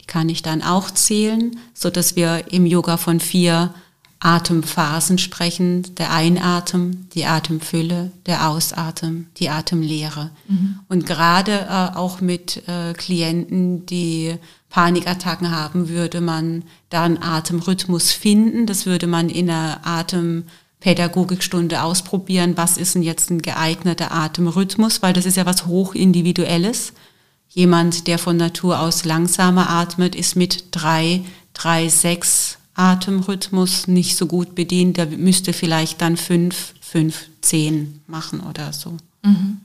die 0.03 0.07
kann 0.07 0.29
ich 0.29 0.43
dann 0.43 0.61
auch 0.61 0.91
zählen, 0.91 1.59
so 1.73 1.89
dass 1.89 2.15
wir 2.15 2.53
im 2.53 2.67
Yoga 2.67 2.99
von 2.99 3.21
vier 3.21 3.73
Atemphasen 4.21 5.17
sprechen, 5.17 5.95
der 5.97 6.13
Einatem, 6.13 7.09
die 7.15 7.25
Atemfülle, 7.25 8.13
der 8.27 8.49
Ausatem, 8.49 9.29
die 9.39 9.49
Atemlehre. 9.49 10.31
Mhm. 10.47 10.81
Und 10.89 11.07
gerade 11.07 11.53
äh, 11.53 11.97
auch 11.97 12.21
mit 12.21 12.69
äh, 12.69 12.93
Klienten, 12.93 13.87
die 13.87 14.37
Panikattacken 14.69 15.51
haben, 15.51 15.89
würde 15.89 16.21
man 16.21 16.65
da 16.91 17.05
einen 17.05 17.23
Atemrhythmus 17.23 18.13
finden. 18.13 18.67
Das 18.67 18.85
würde 18.85 19.07
man 19.07 19.31
in 19.31 19.49
einer 19.49 19.81
Atempädagogikstunde 19.85 21.83
ausprobieren. 21.83 22.59
Was 22.59 22.77
ist 22.77 22.95
denn 22.95 23.03
jetzt 23.03 23.31
ein 23.31 23.41
geeigneter 23.41 24.13
Atemrhythmus? 24.13 25.01
Weil 25.01 25.15
das 25.15 25.25
ist 25.25 25.39
ja 25.39 25.47
was 25.47 25.65
hochindividuelles. 25.65 26.93
Jemand, 27.49 28.07
der 28.07 28.19
von 28.19 28.37
Natur 28.37 28.81
aus 28.81 29.07
langsamer 29.07 29.71
atmet, 29.71 30.15
ist 30.15 30.37
mit 30.37 30.67
drei, 30.73 31.25
drei, 31.55 31.89
sechs 31.89 32.60
Atemrhythmus 32.75 33.89
nicht 33.89 34.17
so 34.17 34.27
gut 34.27 34.55
bedient, 34.55 34.97
der 34.97 35.07
müsste 35.07 35.53
vielleicht 35.53 36.01
dann 36.01 36.17
fünf, 36.17 36.75
fünf, 36.81 37.29
zehn 37.41 38.01
machen 38.07 38.41
oder 38.41 38.73
so. 38.73 38.97
Mhm. 39.23 39.61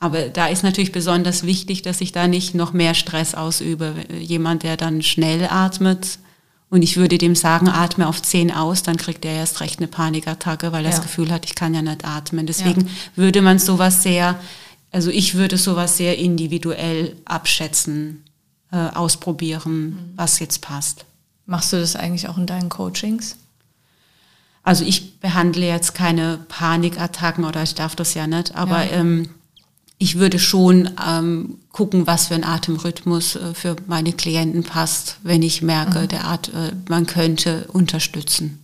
Aber 0.00 0.28
da 0.28 0.46
ist 0.46 0.62
natürlich 0.62 0.92
besonders 0.92 1.44
wichtig, 1.44 1.82
dass 1.82 2.00
ich 2.00 2.12
da 2.12 2.28
nicht 2.28 2.54
noch 2.54 2.72
mehr 2.72 2.94
Stress 2.94 3.34
ausübe. 3.34 3.94
Jemand, 4.20 4.62
der 4.62 4.76
dann 4.76 5.02
schnell 5.02 5.48
atmet 5.50 6.18
und 6.70 6.82
ich 6.82 6.96
würde 6.96 7.18
dem 7.18 7.34
sagen, 7.34 7.68
atme 7.68 8.06
auf 8.06 8.20
zehn 8.22 8.52
aus, 8.52 8.82
dann 8.82 8.96
kriegt 8.96 9.24
er 9.24 9.32
erst 9.32 9.60
recht 9.60 9.78
eine 9.78 9.88
Panikattacke, 9.88 10.70
weil 10.70 10.84
er 10.84 10.90
ja. 10.90 10.96
das 10.96 11.02
Gefühl 11.02 11.32
hat, 11.32 11.46
ich 11.46 11.54
kann 11.54 11.74
ja 11.74 11.82
nicht 11.82 12.04
atmen. 12.04 12.46
Deswegen 12.46 12.82
ja. 12.82 12.86
würde 13.16 13.42
man 13.42 13.58
sowas 13.58 14.02
sehr, 14.02 14.38
also 14.92 15.10
ich 15.10 15.34
würde 15.34 15.56
sowas 15.56 15.96
sehr 15.96 16.18
individuell 16.18 17.16
abschätzen, 17.24 18.24
äh, 18.70 18.76
ausprobieren, 18.76 19.80
mhm. 19.80 20.12
was 20.14 20.38
jetzt 20.40 20.60
passt. 20.60 21.06
Machst 21.48 21.72
du 21.72 21.80
das 21.80 21.96
eigentlich 21.96 22.28
auch 22.28 22.36
in 22.36 22.44
deinen 22.44 22.68
Coachings? 22.68 23.38
Also 24.62 24.84
ich 24.84 25.18
behandle 25.18 25.66
jetzt 25.66 25.94
keine 25.94 26.38
Panikattacken 26.46 27.44
oder 27.44 27.62
ich 27.62 27.74
darf 27.74 27.96
das 27.96 28.12
ja 28.12 28.26
nicht, 28.26 28.54
aber 28.54 28.84
ja. 28.84 28.98
ähm, 28.98 29.30
ich 29.96 30.18
würde 30.18 30.38
schon 30.38 30.90
ähm, 31.08 31.58
gucken, 31.72 32.06
was 32.06 32.26
für 32.26 32.34
ein 32.34 32.44
Atemrhythmus 32.44 33.36
äh, 33.36 33.54
für 33.54 33.76
meine 33.86 34.12
Klienten 34.12 34.62
passt, 34.62 35.16
wenn 35.22 35.40
ich 35.40 35.62
merke, 35.62 36.00
mhm. 36.00 36.08
der 36.08 36.24
Art, 36.24 36.48
äh, 36.48 36.72
man 36.86 37.06
könnte 37.06 37.64
unterstützen. 37.72 38.62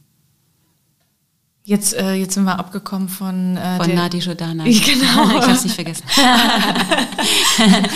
Jetzt, 1.65 1.95
äh, 1.95 2.13
jetzt 2.13 2.35
sind 2.35 2.45
wir 2.45 2.59
abgekommen 2.59 3.09
von, 3.09 3.57
äh, 3.57 3.79
von 3.79 3.95
Nadi 3.95 4.19
Jordana. 4.19 4.65
Genau. 4.67 4.83
ich 5.39 5.43
habe 5.43 5.53
es 5.53 5.65
nicht 5.65 5.75
vergessen. 5.75 6.05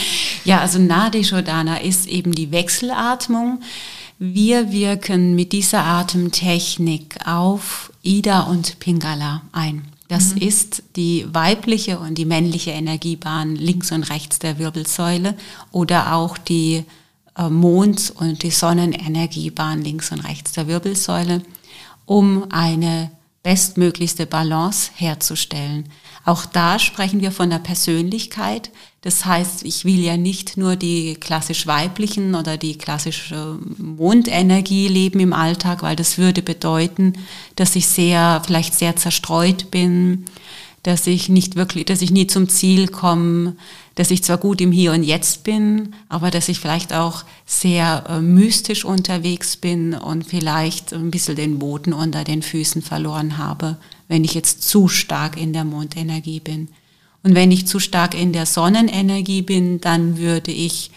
ja, 0.45 0.61
also 0.61 0.79
Nadi 0.79 1.21
Jordana 1.21 1.77
ist 1.77 2.07
eben 2.07 2.35
die 2.35 2.51
Wechselatmung. 2.51 3.61
Wir 4.19 4.73
wirken 4.73 5.37
mit 5.37 5.53
dieser 5.53 5.85
Atemtechnik 5.85 7.19
auf 7.25 7.93
Ida 8.03 8.41
und 8.43 8.81
Pingala 8.81 9.43
ein. 9.53 9.85
Das 10.09 10.35
mhm. 10.35 10.43
ist 10.43 10.83
die 10.97 11.27
weibliche 11.33 12.01
und 12.01 12.17
die 12.17 12.25
männliche 12.25 12.73
Energiebahn 12.73 13.55
links 13.55 13.93
und 13.93 14.03
rechts 14.11 14.41
der 14.41 14.59
Wirbelsäule 14.59 15.37
oder 15.71 16.15
auch 16.15 16.37
die 16.37 16.85
äh, 17.37 17.49
Mond- 17.49 18.13
und 18.17 18.43
die 18.43 18.51
Sonnenenergiebahn 18.51 19.83
links 19.83 20.11
und 20.11 20.21
rechts 20.21 20.51
der 20.53 20.67
Wirbelsäule, 20.67 21.43
um 22.05 22.51
eine 22.51 23.13
bestmöglichste 23.45 24.27
Balance 24.27 24.91
herzustellen. 24.97 25.89
Auch 26.25 26.45
da 26.45 26.81
sprechen 26.81 27.21
wir 27.21 27.31
von 27.31 27.51
der 27.51 27.61
Persönlichkeit. 27.61 28.71
Das 29.03 29.25
heißt, 29.25 29.65
ich 29.65 29.85
will 29.85 30.01
ja 30.01 30.17
nicht 30.17 30.57
nur 30.57 30.75
die 30.75 31.15
klassisch 31.15 31.69
weiblichen 31.69 32.35
oder 32.35 32.57
die 32.57 32.77
klassische 32.77 33.59
Mondenergie 33.79 34.89
leben 34.89 35.21
im 35.21 35.33
Alltag, 35.33 35.83
weil 35.83 35.95
das 35.95 36.19
würde 36.19 36.43
bedeuten, 36.43 37.13
dass 37.55 37.77
ich 37.77 37.87
sehr, 37.87 38.43
vielleicht 38.45 38.75
sehr 38.75 38.97
zerstreut 38.97 39.71
bin, 39.71 40.25
dass 40.83 41.07
ich 41.07 41.29
nicht 41.29 41.55
wirklich, 41.55 41.85
dass 41.85 42.03
ich 42.03 42.11
nie 42.11 42.27
zum 42.27 42.49
Ziel 42.49 42.89
komme, 42.89 43.57
dass 43.95 44.11
ich 44.11 44.23
zwar 44.25 44.39
gut 44.39 44.61
im 44.61 44.73
Hier 44.73 44.93
und 44.93 45.03
Jetzt 45.03 45.45
bin, 45.45 45.95
aber 46.09 46.31
dass 46.31 46.49
ich 46.49 46.61
vielleicht 46.61 46.93
auch 46.93 47.25
sehr 47.47 48.05
äh, 48.09 48.21
mystisch 48.21 48.85
unterwegs 48.85 49.57
bin 49.57 49.95
und 49.95 50.25
vielleicht 50.25 50.93
ein 50.93 51.11
bisschen 51.11 51.37
den 51.37 51.59
Boden 51.59 51.93
unter 51.93 52.25
den 52.25 52.43
Füßen 52.43 52.83
verloren 52.83 53.39
habe, 53.39 53.77
wenn 54.09 54.25
ich 54.25 54.35
jetzt 54.35 54.63
zu 54.63 54.89
stark 54.89 55.37
in 55.37 55.53
der 55.53 55.65
Mondenergie 55.65 56.41
bin. 56.41 56.69
Und 57.23 57.35
wenn 57.35 57.51
ich 57.51 57.67
zu 57.67 57.81
stark 57.81 58.15
in 58.15 58.33
der 58.33 58.47
Sonnenenergie 58.47 59.43
bin, 59.43 59.81
dann 59.81 60.19
würde 60.19 60.53
ich 60.53 60.91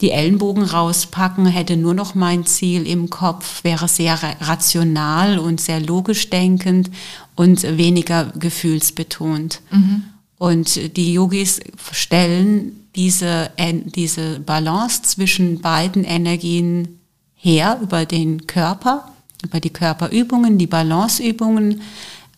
die 0.00 0.10
Ellenbogen 0.10 0.64
rauspacken, 0.64 1.46
hätte 1.46 1.76
nur 1.76 1.94
noch 1.94 2.16
mein 2.16 2.44
Ziel 2.44 2.86
im 2.86 3.08
Kopf, 3.08 3.62
wäre 3.62 3.86
sehr 3.86 4.18
rational 4.40 5.38
und 5.38 5.60
sehr 5.60 5.80
logisch 5.80 6.28
denkend 6.28 6.90
und 7.36 7.62
weniger 7.62 8.32
gefühlsbetont. 8.36 9.60
Mhm. 9.70 10.02
Und 10.38 10.96
die 10.96 11.12
Yogis 11.12 11.60
stellen 11.92 12.72
diese, 12.96 13.50
diese 13.94 14.40
Balance 14.40 15.02
zwischen 15.02 15.60
beiden 15.60 16.02
Energien 16.02 16.98
her 17.36 17.78
über 17.80 18.04
den 18.04 18.48
Körper, 18.48 19.12
über 19.44 19.60
die 19.60 19.70
Körperübungen, 19.70 20.58
die 20.58 20.66
Balanceübungen 20.66 21.80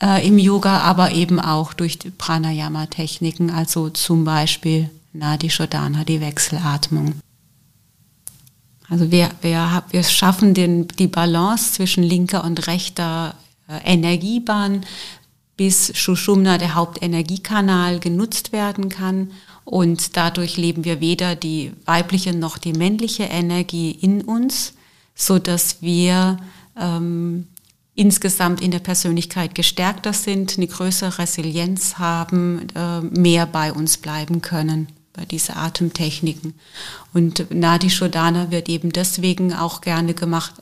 äh, 0.05 0.27
im 0.27 0.39
Yoga, 0.39 0.81
aber 0.81 1.13
eben 1.13 1.41
auch 1.41 1.73
durch 1.73 1.99
Pranayama-Techniken, 2.19 3.51
also 3.51 3.89
zum 3.89 4.25
Beispiel 4.25 4.91
Nadi 5.13 5.49
Shodhana, 5.49 6.05
die 6.05 6.21
Wechselatmung. 6.21 7.15
Also 8.91 9.11
wir, 9.11 9.31
wir, 9.41 9.83
wir 9.89 10.03
schaffen 10.03 10.53
den, 10.53 10.89
die 10.89 11.07
Balance 11.07 11.73
zwischen 11.73 12.05
linker 12.05 12.45
und 12.45 12.67
rechter 12.67 13.35
äh, 13.67 13.93
Energiebahn 13.93 14.85
bis 15.57 15.97
Shushumna, 15.97 16.59
der 16.59 16.75
Hauptenergiekanal, 16.75 17.99
genutzt 17.99 18.53
werden 18.53 18.91
kann. 18.91 19.31
Und 19.65 20.17
dadurch 20.19 20.59
leben 20.59 20.85
wir 20.85 21.01
weder 21.01 21.37
die 21.37 21.73
weibliche 21.87 22.35
noch 22.35 22.59
die 22.59 22.75
männliche 22.75 23.23
Energie 23.23 23.93
in 23.93 24.21
uns, 24.21 24.75
so 25.15 25.39
dass 25.39 25.81
wir 25.81 26.37
ähm, 26.79 27.47
insgesamt 27.95 28.61
in 28.61 28.71
der 28.71 28.81
Persönlichkeit 28.81 29.55
gestärkter 29.55 30.13
sind, 30.13 30.57
eine 30.57 30.67
größere 30.67 31.19
Resilienz 31.19 31.99
haben, 31.99 32.67
äh, 32.75 33.01
mehr 33.01 33.47
bei 33.47 33.73
uns 33.73 33.99
bleiben 33.99 34.41
können 34.43 34.89
bei 35.15 35.25
diesen 35.25 35.57
Atemtechniken. 35.57 36.55
Und 37.13 37.47
Nadi 37.51 37.89
Shodana 37.89 38.51
wird 38.51 38.69
eben 38.69 38.91
deswegen 38.91 39.55
auch 39.55 39.81
gerne 39.81 40.13
gemacht, 40.13 40.55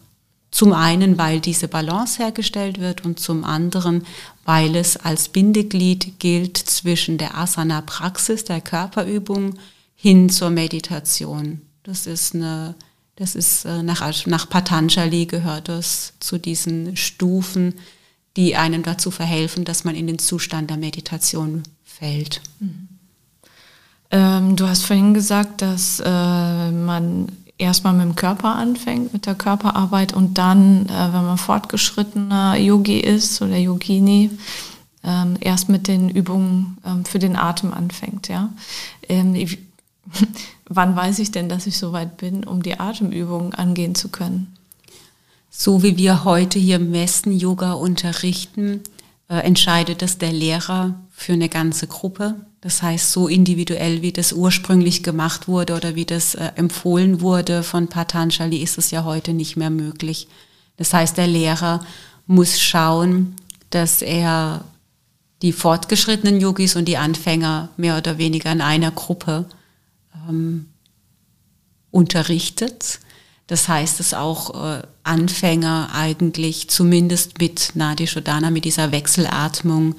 zum 0.51 0.75
einen, 0.75 1.17
weil 1.17 1.41
diese 1.41 1.67
Balance 1.67 2.23
hergestellt 2.23 2.79
wird 2.79 3.07
und 3.07 3.19
zum 3.19 3.43
anderen, 3.43 4.05
weil 4.45 4.77
es 4.77 4.99
als 4.99 5.31
Bindeglied 5.31 6.19
gilt 6.19 6.59
zwischen 6.59 7.17
der 7.17 7.39
Asana-Praxis, 7.39 8.45
der 8.45 8.61
Körperübung, 8.61 9.55
hin 9.95 10.29
zur 10.29 10.51
Meditation. 10.51 11.63
Das 11.85 12.07
ist 12.07 12.35
eine, 12.35 12.75
das 13.17 13.35
ist 13.35 13.65
äh, 13.65 13.83
nach, 13.83 14.27
nach 14.27 14.49
Patanjali 14.49 15.27
gehört 15.27 15.69
das 15.69 16.15
zu 16.21 16.39
diesen 16.39 16.97
Stufen, 16.97 17.75
die 18.37 18.57
einem 18.57 18.83
dazu 18.83 19.11
verhelfen, 19.11 19.65
dass 19.65 19.85
man 19.85 19.95
in 19.95 20.07
den 20.07 20.19
Zustand 20.19 20.71
der 20.71 20.79
Meditation 20.79 21.63
fällt. 21.85 22.41
Mhm. 22.61 22.89
Ähm, 24.11 24.57
du 24.57 24.69
hast 24.69 24.85
vorhin 24.85 25.15
gesagt, 25.15 25.63
dass 25.63 26.01
äh, 26.01 26.71
man 26.71 27.29
erstmal 27.59 27.93
mit 27.93 28.03
dem 28.03 28.17
Körper 28.17 28.55
anfängt, 28.57 29.13
mit 29.13 29.27
der 29.27 29.35
Körperarbeit 29.35 30.13
und 30.13 30.37
dann, 30.37 30.87
äh, 30.87 31.13
wenn 31.13 31.25
man 31.25 31.39
fortgeschrittener 31.39 32.57
Yogi 32.57 33.01
ist 33.01 33.41
oder 33.41 33.57
Yogini, 33.57 34.31
ähm, 35.05 35.37
erst 35.41 35.69
mit 35.69 35.89
den 35.89 36.09
Übungen 36.11 36.79
ähm, 36.85 37.05
für 37.05 37.19
den 37.19 37.37
Atem 37.37 37.73
anfängt. 37.73 38.29
Ja? 38.29 38.53
Ähm, 39.09 39.35
ich, 39.35 39.59
wann 40.77 40.97
weiß 40.97 41.19
ich 41.19 41.31
denn, 41.31 41.49
dass 41.49 41.67
ich 41.67 41.79
soweit 41.79 42.17
bin, 42.17 42.45
um 42.45 42.63
die 42.63 42.79
Atemübungen 42.79 43.55
angehen 43.55 43.95
zu 43.95 44.09
können? 44.09 44.55
So 45.51 45.83
wie 45.83 45.97
wir 45.97 46.25
heute 46.25 46.59
hier 46.59 46.77
im 46.77 46.93
Westen 46.93 47.33
Yoga 47.33 47.73
unterrichten, 47.75 48.81
äh, 49.29 49.37
entscheidet 49.39 50.03
das 50.03 50.19
der 50.19 50.33
Lehrer 50.33 50.95
für 51.11 51.35
eine 51.35 51.49
ganze 51.49 51.87
Gruppe. 51.87 52.37
Das 52.63 52.83
heißt, 52.83 53.13
so 53.13 53.29
individuell, 53.29 54.03
wie 54.03 54.13
das 54.13 54.33
ursprünglich 54.33 55.03
gemacht 55.03 55.49
wurde 55.49 55.75
oder 55.75 55.95
wie 55.95 56.07
das 56.07 56.35
äh, 56.35 56.53
empfohlen 56.57 57.21
wurde 57.21 57.63
von 57.63 57.89
Patanjali, 57.89 58.59
ist 58.59 58.79
es 58.79 58.91
ja 58.91 59.05
heute 59.05 59.35
nicht 59.35 59.57
mehr 59.57 59.71
möglich. 59.71 60.29
Das 60.77 60.95
heißt, 60.95 61.17
der 61.17 61.27
Lehrer 61.27 61.85
muss 62.27 62.61
schauen, 62.61 63.35
dass 63.71 64.01
er 64.01 64.65
die 65.43 65.53
fortgeschrittenen 65.53 66.41
Yogis 66.41 66.77
und 66.77 66.87
die 66.87 66.97
Anfänger 66.97 67.69
mehr 67.77 67.99
oder 67.99 68.17
weniger 68.17 68.53
in 68.53 68.61
einer 68.61 68.91
Gruppe 68.91 69.47
ähm, 70.29 70.67
unterrichtet. 71.91 73.01
Das 73.47 73.69
heißt, 73.69 74.01
dass 74.01 74.15
auch 74.15 74.79
äh, 74.79 74.83
Anfänger 75.03 75.91
eigentlich 75.93 76.71
zumindest 76.71 77.39
mit 77.39 77.73
Nadi 77.75 78.07
Shodana, 78.07 78.51
mit 78.51 78.65
dieser 78.65 78.93
Wechselatmung, 78.93 79.95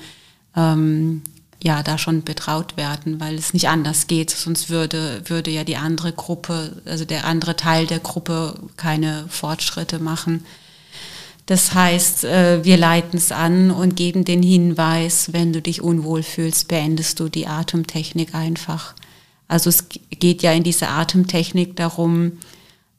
ähm, 0.55 1.21
ja 1.63 1.81
da 1.81 1.97
schon 1.97 2.23
betraut 2.23 2.77
werden, 2.77 3.19
weil 3.19 3.35
es 3.35 3.53
nicht 3.53 3.69
anders 3.69 4.07
geht. 4.07 4.31
Sonst 4.31 4.69
würde, 4.69 5.21
würde 5.25 5.49
ja 5.49 5.63
die 5.63 5.77
andere 5.77 6.11
Gruppe, 6.11 6.81
also 6.85 7.05
der 7.05 7.25
andere 7.25 7.55
Teil 7.55 7.87
der 7.87 7.99
Gruppe 7.99 8.55
keine 8.75 9.25
Fortschritte 9.29 9.99
machen. 9.99 10.45
Das 11.45 11.73
heißt, 11.73 12.23
äh, 12.25 12.63
wir 12.63 12.77
leiten 12.77 13.17
es 13.17 13.31
an 13.31 13.71
und 13.71 13.95
geben 13.95 14.23
den 14.23 14.43
Hinweis, 14.43 15.33
wenn 15.33 15.51
du 15.51 15.61
dich 15.61 15.81
unwohl 15.81 16.23
fühlst, 16.23 16.69
beendest 16.69 17.19
du 17.19 17.27
die 17.27 17.47
Atemtechnik 17.47 18.33
einfach. 18.33 18.93
Also 19.47 19.69
es 19.69 19.87
geht 19.89 20.41
ja 20.41 20.51
in 20.53 20.63
dieser 20.63 20.89
Atemtechnik 20.89 21.75
darum, 21.75 22.33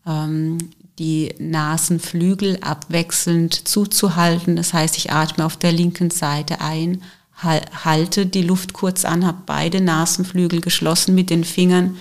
ähm, 0.06 0.58
die 0.98 1.34
Nasenflügel 1.38 2.58
abwechselnd 2.60 3.66
zuzuhalten. 3.66 4.56
Das 4.56 4.72
heißt, 4.72 4.96
ich 4.96 5.12
atme 5.12 5.44
auf 5.44 5.56
der 5.56 5.72
linken 5.72 6.10
Seite 6.10 6.60
ein, 6.60 7.02
halte 7.42 8.26
die 8.26 8.42
Luft 8.42 8.72
kurz 8.72 9.04
an, 9.04 9.26
habe 9.26 9.38
beide 9.44 9.80
Nasenflügel 9.80 10.60
geschlossen 10.60 11.14
mit 11.14 11.30
den 11.30 11.44
Fingern, 11.44 11.96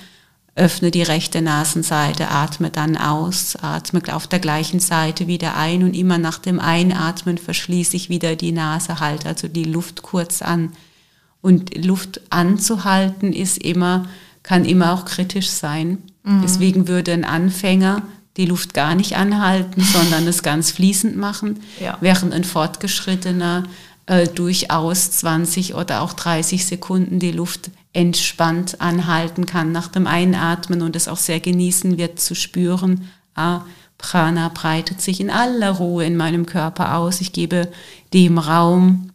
öffne 0.55 0.91
die 0.91 1.01
rechte 1.01 1.41
Nasenseite, 1.41 2.29
atme 2.29 2.69
dann 2.69 2.95
aus, 2.95 3.55
atme 3.55 4.01
auf 4.13 4.27
der 4.27 4.39
gleichen 4.39 4.79
Seite 4.79 5.25
wieder 5.25 5.57
ein 5.57 5.83
und 5.83 5.95
immer 5.95 6.19
nach 6.19 6.37
dem 6.37 6.59
Einatmen 6.59 7.39
verschließe 7.39 7.95
ich 7.95 8.09
wieder 8.09 8.35
die 8.35 8.51
Nase, 8.51 8.99
halte 8.99 9.27
also 9.27 9.47
die 9.47 9.63
Luft 9.63 10.03
kurz 10.03 10.43
an. 10.43 10.71
Und 11.41 11.83
Luft 11.83 12.21
anzuhalten 12.29 13.33
ist 13.33 13.57
immer, 13.57 14.07
kann 14.43 14.65
immer 14.65 14.93
auch 14.93 15.05
kritisch 15.05 15.49
sein. 15.49 15.99
Mhm. 16.23 16.41
Deswegen 16.43 16.87
würde 16.87 17.13
ein 17.13 17.25
Anfänger 17.25 18.03
die 18.37 18.45
Luft 18.45 18.73
gar 18.73 18.95
nicht 18.95 19.15
anhalten, 19.15 19.81
sondern 19.93 20.27
es 20.27 20.43
ganz 20.43 20.71
fließend 20.71 21.17
machen, 21.17 21.61
ja. 21.79 21.97
während 22.01 22.33
ein 22.33 22.43
Fortgeschrittener 22.43 23.63
äh, 24.05 24.27
durchaus 24.27 25.11
20 25.11 25.75
oder 25.75 26.01
auch 26.01 26.13
30 26.13 26.65
Sekunden 26.65 27.19
die 27.19 27.31
Luft 27.31 27.71
entspannt 27.93 28.81
anhalten 28.81 29.45
kann 29.45 29.71
nach 29.71 29.87
dem 29.87 30.07
Einatmen 30.07 30.81
und 30.81 30.95
es 30.95 31.07
auch 31.07 31.17
sehr 31.17 31.39
genießen 31.39 31.97
wird 31.97 32.19
zu 32.19 32.35
spüren, 32.35 33.09
ah, 33.35 33.61
Prana 33.99 34.49
breitet 34.49 34.99
sich 34.99 35.21
in 35.21 35.29
aller 35.29 35.71
Ruhe 35.71 36.03
in 36.03 36.17
meinem 36.17 36.45
Körper 36.45 36.97
aus. 36.97 37.21
Ich 37.21 37.31
gebe 37.31 37.69
dem 38.13 38.37
Raum, 38.37 39.12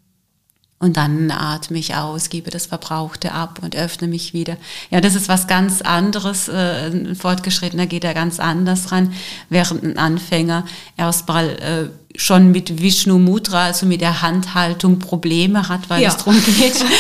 und 0.81 0.97
dann 0.97 1.31
atme 1.33 1.79
ich 1.79 1.97
aus, 1.97 2.31
gebe 2.31 2.51
das 2.51 2.67
Verbrauchte 2.67 3.33
ab 3.33 3.59
und 3.63 3.75
öffne 3.75 4.07
mich 4.07 4.33
wieder. 4.33 4.57
Ja, 4.91 5.01
das 5.01 5.17
ist 5.17 5.29
was 5.29 5.49
ganz 5.49 5.83
anderes. 5.83 6.49
Äh, 6.49 6.91
ein 6.93 7.17
Fortgeschrittener 7.17 7.87
geht 7.87 8.05
da 8.05 8.13
ganz 8.13 8.39
anders 8.39 8.93
ran, 8.93 9.13
während 9.49 9.83
ein 9.83 9.99
Anfänger 9.99 10.65
erstmal 10.97 11.49
äh, 11.49 12.08
schon 12.19 12.51
mit 12.51 12.83
Vishnu 12.83 13.19
Mudra, 13.19 13.67
also 13.67 13.87
mit 13.87 14.01
der 14.01 14.23
Handhaltung 14.23 14.99
Probleme 14.99 15.69
hat, 15.69 15.89
weil 15.89 16.03
ja. 16.03 16.09
es 16.09 16.17
darum 16.17 16.35
geht. 16.45 16.85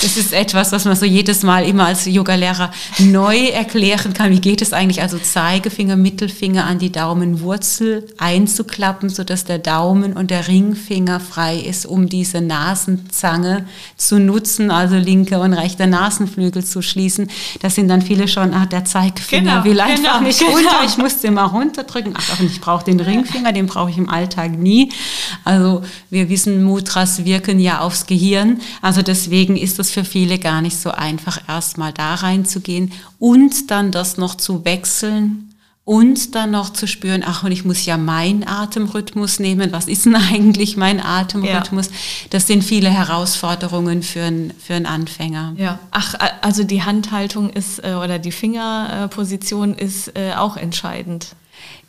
Das 0.00 0.16
ist 0.16 0.32
etwas, 0.32 0.70
was 0.70 0.84
man 0.84 0.94
so 0.94 1.04
jedes 1.04 1.42
Mal 1.42 1.64
immer 1.64 1.86
als 1.86 2.06
Yogalehrer 2.06 2.70
neu 2.98 3.48
erklären 3.48 4.12
kann. 4.12 4.30
Wie 4.30 4.40
geht 4.40 4.62
es 4.62 4.72
eigentlich? 4.72 5.02
Also 5.02 5.18
Zeigefinger, 5.18 5.96
Mittelfinger 5.96 6.64
an 6.64 6.78
die 6.78 6.92
Daumenwurzel 6.92 8.06
einzuklappen, 8.18 9.08
sodass 9.08 9.44
der 9.44 9.58
Daumen 9.58 10.12
und 10.12 10.30
der 10.30 10.46
Ringfinger 10.46 11.18
frei 11.18 11.58
ist, 11.58 11.86
um 11.86 12.08
diese 12.08 12.40
Nasenzange 12.40 13.66
zu 13.96 14.20
nutzen, 14.20 14.70
also 14.70 14.96
linke 14.96 15.40
und 15.40 15.52
rechte 15.52 15.88
Nasenflügel 15.88 16.64
zu 16.64 16.80
schließen. 16.80 17.28
Da 17.60 17.70
sind 17.70 17.88
dann 17.88 18.02
viele 18.02 18.28
schon, 18.28 18.54
ach, 18.54 18.66
der 18.66 18.84
Zeigefinger 18.84 19.62
genau, 19.62 19.64
will 19.64 19.80
einfach 19.80 19.96
genau, 19.96 20.20
nicht 20.20 20.40
runter, 20.42 20.60
genau. 20.60 20.84
ich 20.86 20.96
muss 20.96 21.20
den 21.20 21.34
mal 21.34 21.46
runterdrücken. 21.46 22.14
Ach, 22.16 22.40
ich 22.40 22.60
brauche 22.60 22.84
den 22.84 23.00
Ringfinger, 23.00 23.52
den 23.52 23.66
brauche 23.66 23.90
ich 23.90 23.98
im 23.98 24.08
Alltag 24.08 24.27
nie. 24.36 24.92
Also 25.44 25.82
wir 26.10 26.28
wissen, 26.28 26.62
Mudras 26.62 27.24
wirken 27.24 27.60
ja 27.60 27.80
aufs 27.80 28.06
Gehirn. 28.06 28.60
Also 28.82 29.02
deswegen 29.02 29.56
ist 29.56 29.78
es 29.78 29.90
für 29.90 30.04
viele 30.04 30.38
gar 30.38 30.62
nicht 30.62 30.76
so 30.76 30.90
einfach, 30.90 31.40
erstmal 31.48 31.92
da 31.92 32.14
reinzugehen 32.14 32.92
und 33.18 33.70
dann 33.70 33.92
das 33.92 34.16
noch 34.18 34.34
zu 34.34 34.64
wechseln 34.64 35.48
und 35.88 36.34
dann 36.34 36.50
noch 36.50 36.70
zu 36.70 36.86
spüren, 36.86 37.24
ach, 37.26 37.44
und 37.44 37.50
ich 37.50 37.64
muss 37.64 37.86
ja 37.86 37.96
meinen 37.96 38.46
Atemrhythmus 38.46 39.38
nehmen. 39.38 39.72
Was 39.72 39.88
ist 39.88 40.04
denn 40.04 40.16
eigentlich 40.32 40.76
mein 40.76 41.02
Atemrhythmus? 41.02 41.86
Ja. 41.86 41.92
Das 42.28 42.46
sind 42.46 42.62
viele 42.62 42.90
Herausforderungen 42.90 44.02
für, 44.02 44.20
ein, 44.24 44.52
für 44.62 44.74
einen 44.74 44.84
Anfänger. 44.84 45.54
Ja, 45.56 45.78
ach, 45.90 46.14
also 46.42 46.62
die 46.62 46.82
Handhaltung 46.82 47.48
ist 47.48 47.82
äh, 47.82 47.94
oder 47.94 48.18
die 48.18 48.32
Fingerposition 48.32 49.72
ist 49.72 50.14
äh, 50.14 50.34
auch 50.34 50.58
entscheidend. 50.58 51.28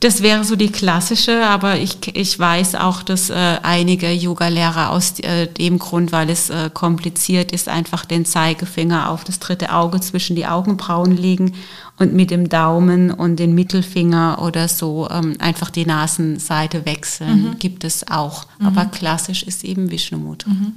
Das 0.01 0.21
wäre 0.21 0.45
so 0.45 0.55
die 0.55 0.71
klassische, 0.71 1.45
aber 1.45 1.77
ich, 1.77 1.97
ich 2.15 2.39
weiß 2.39 2.75
auch, 2.75 3.03
dass 3.03 3.29
äh, 3.29 3.58
einige 3.63 4.10
Yoga-Lehrer 4.10 4.91
aus 4.91 5.19
äh, 5.19 5.47
dem 5.47 5.77
Grund, 5.77 6.13
weil 6.13 6.29
es 6.29 6.49
äh, 6.49 6.69
kompliziert 6.73 7.51
ist, 7.51 7.67
einfach 7.67 8.05
den 8.05 8.23
Zeigefinger 8.23 9.10
auf 9.10 9.25
das 9.25 9.39
dritte 9.39 9.73
Auge 9.73 9.99
zwischen 9.99 10.38
die 10.38 10.47
Augenbrauen 10.47 11.17
legen 11.17 11.55
und 11.97 12.13
mit 12.13 12.32
dem 12.32 12.47
Daumen 12.47 13.12
und 13.12 13.38
den 13.38 13.53
Mittelfinger 13.53 14.41
oder 14.41 14.69
so 14.69 15.10
ähm, 15.12 15.36
einfach 15.39 15.69
die 15.69 15.86
Nasenseite 15.86 16.86
wechseln. 16.86 17.49
Mhm. 17.49 17.60
Gibt 17.60 17.84
es 17.84 18.10
auch. 18.10 18.45
Mhm. 18.58 18.67
Aber 18.67 18.86
klassisch 18.86 19.43
ist 19.43 19.65
eben 19.65 19.91
Vishnu 19.91 20.17
Mudra. 20.17 20.49
Mhm. 20.49 20.73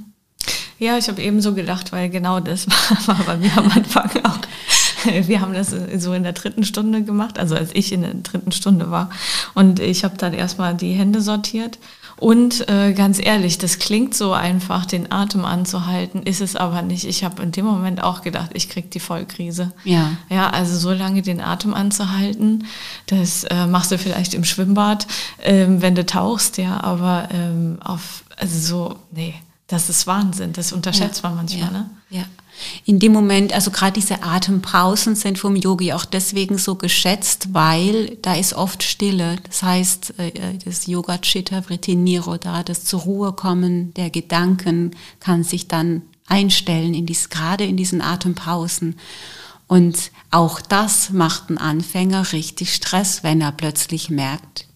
Ja, 0.79 0.97
ich 0.97 1.07
habe 1.07 1.21
eben 1.21 1.39
so 1.39 1.53
gedacht, 1.53 1.93
weil 1.93 2.09
genau 2.09 2.41
das 2.41 2.67
war, 2.67 3.07
war 3.17 3.23
bei 3.25 3.37
mir 3.37 3.57
am 3.57 3.71
Anfang 3.71 4.09
auch. 4.23 4.39
wir 5.27 5.41
haben 5.41 5.53
das 5.53 5.73
so 5.97 6.13
in 6.13 6.23
der 6.23 6.33
dritten 6.33 6.63
Stunde 6.63 7.03
gemacht, 7.03 7.39
also 7.39 7.55
als 7.55 7.71
ich 7.73 7.91
in 7.91 8.01
der 8.01 8.13
dritten 8.13 8.51
Stunde 8.51 8.91
war. 8.91 9.09
Und 9.53 9.79
ich 9.79 10.03
habe 10.03 10.17
dann 10.17 10.33
erstmal 10.33 10.75
die 10.75 10.93
Hände 10.93 11.21
sortiert. 11.21 11.79
Und 12.17 12.69
äh, 12.69 12.93
ganz 12.93 13.19
ehrlich, 13.21 13.57
das 13.57 13.79
klingt 13.79 14.13
so 14.13 14.33
einfach, 14.33 14.85
den 14.85 15.11
Atem 15.11 15.45
anzuhalten, 15.45 16.23
ist 16.23 16.41
es 16.41 16.55
aber 16.55 16.81
nicht. 16.81 17.05
Ich 17.05 17.23
habe 17.23 17.41
in 17.41 17.51
dem 17.51 17.65
Moment 17.65 18.03
auch 18.03 18.21
gedacht, 18.21 18.51
ich 18.53 18.69
krieg 18.69 18.91
die 18.91 18.99
Vollkrise. 18.99 19.71
Ja. 19.83 20.11
Ja, 20.29 20.49
also 20.49 20.77
so 20.77 20.93
lange 20.93 21.21
den 21.21 21.41
Atem 21.41 21.73
anzuhalten, 21.73 22.65
das 23.07 23.45
äh, 23.45 23.65
machst 23.65 23.91
du 23.91 23.97
vielleicht 23.97 24.35
im 24.35 24.43
Schwimmbad, 24.43 25.07
ähm, 25.41 25.81
wenn 25.81 25.95
du 25.95 26.05
tauchst, 26.05 26.57
ja, 26.57 26.81
aber 26.81 27.29
ähm, 27.33 27.79
auf, 27.83 28.23
also 28.37 28.59
so, 28.59 28.95
nee, 29.11 29.33
das 29.67 29.89
ist 29.89 30.05
Wahnsinn, 30.05 30.53
das 30.53 30.71
unterschätzt 30.71 31.23
ja. 31.23 31.29
man 31.29 31.37
manchmal, 31.37 31.61
ja. 31.61 31.71
ne? 31.71 31.89
Ja 32.09 32.23
in 32.85 32.99
dem 32.99 33.11
Moment, 33.11 33.53
also 33.53 33.71
gerade 33.71 33.93
diese 33.93 34.23
Atempausen 34.23 35.15
sind 35.15 35.37
vom 35.37 35.55
Yogi 35.55 35.93
auch 35.93 36.05
deswegen 36.05 36.57
so 36.57 36.75
geschätzt, 36.75 37.53
weil 37.53 38.17
da 38.21 38.35
ist 38.35 38.53
oft 38.53 38.83
Stille. 38.83 39.37
Das 39.43 39.63
heißt, 39.63 40.13
äh, 40.19 40.27
äh, 40.29 40.57
das 40.63 40.87
Yoga 40.87 41.17
Chitta 41.17 41.61
Vritti 41.61 41.95
Nirodha, 41.95 42.63
das 42.63 42.85
zur 42.85 43.01
Ruhe 43.01 43.33
kommen 43.33 43.93
der 43.95 44.09
Gedanken 44.09 44.91
kann 45.19 45.43
sich 45.43 45.67
dann 45.67 46.03
einstellen, 46.27 46.93
in 46.93 47.05
dies, 47.05 47.29
gerade 47.29 47.65
in 47.65 47.77
diesen 47.77 48.01
Atempausen. 48.01 48.95
Und 49.67 50.11
auch 50.31 50.61
das 50.61 51.09
macht 51.09 51.49
einen 51.49 51.57
Anfänger 51.57 52.31
richtig 52.31 52.73
Stress, 52.73 53.23
wenn 53.23 53.41
er 53.41 53.51
plötzlich 53.51 54.09
merkt, 54.09 54.67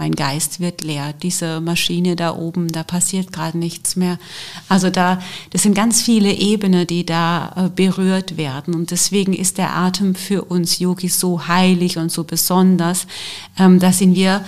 mein 0.00 0.14
Geist 0.14 0.60
wird 0.60 0.82
leer. 0.82 1.12
Diese 1.12 1.60
Maschine 1.60 2.16
da 2.16 2.34
oben, 2.34 2.72
da 2.72 2.82
passiert 2.82 3.34
gerade 3.34 3.58
nichts 3.58 3.96
mehr. 3.96 4.18
Also 4.66 4.88
da, 4.88 5.20
das 5.50 5.62
sind 5.62 5.74
ganz 5.74 6.00
viele 6.00 6.32
Ebenen, 6.32 6.86
die 6.86 7.04
da 7.04 7.52
äh, 7.54 7.68
berührt 7.68 8.38
werden. 8.38 8.74
Und 8.74 8.92
deswegen 8.92 9.34
ist 9.34 9.58
der 9.58 9.76
Atem 9.76 10.14
für 10.14 10.44
uns 10.44 10.78
Yogis 10.78 11.20
so 11.20 11.48
heilig 11.48 11.98
und 11.98 12.10
so 12.10 12.24
besonders. 12.24 13.06
Ähm, 13.58 13.78
da 13.78 13.92
sind 13.92 14.14
wir 14.14 14.42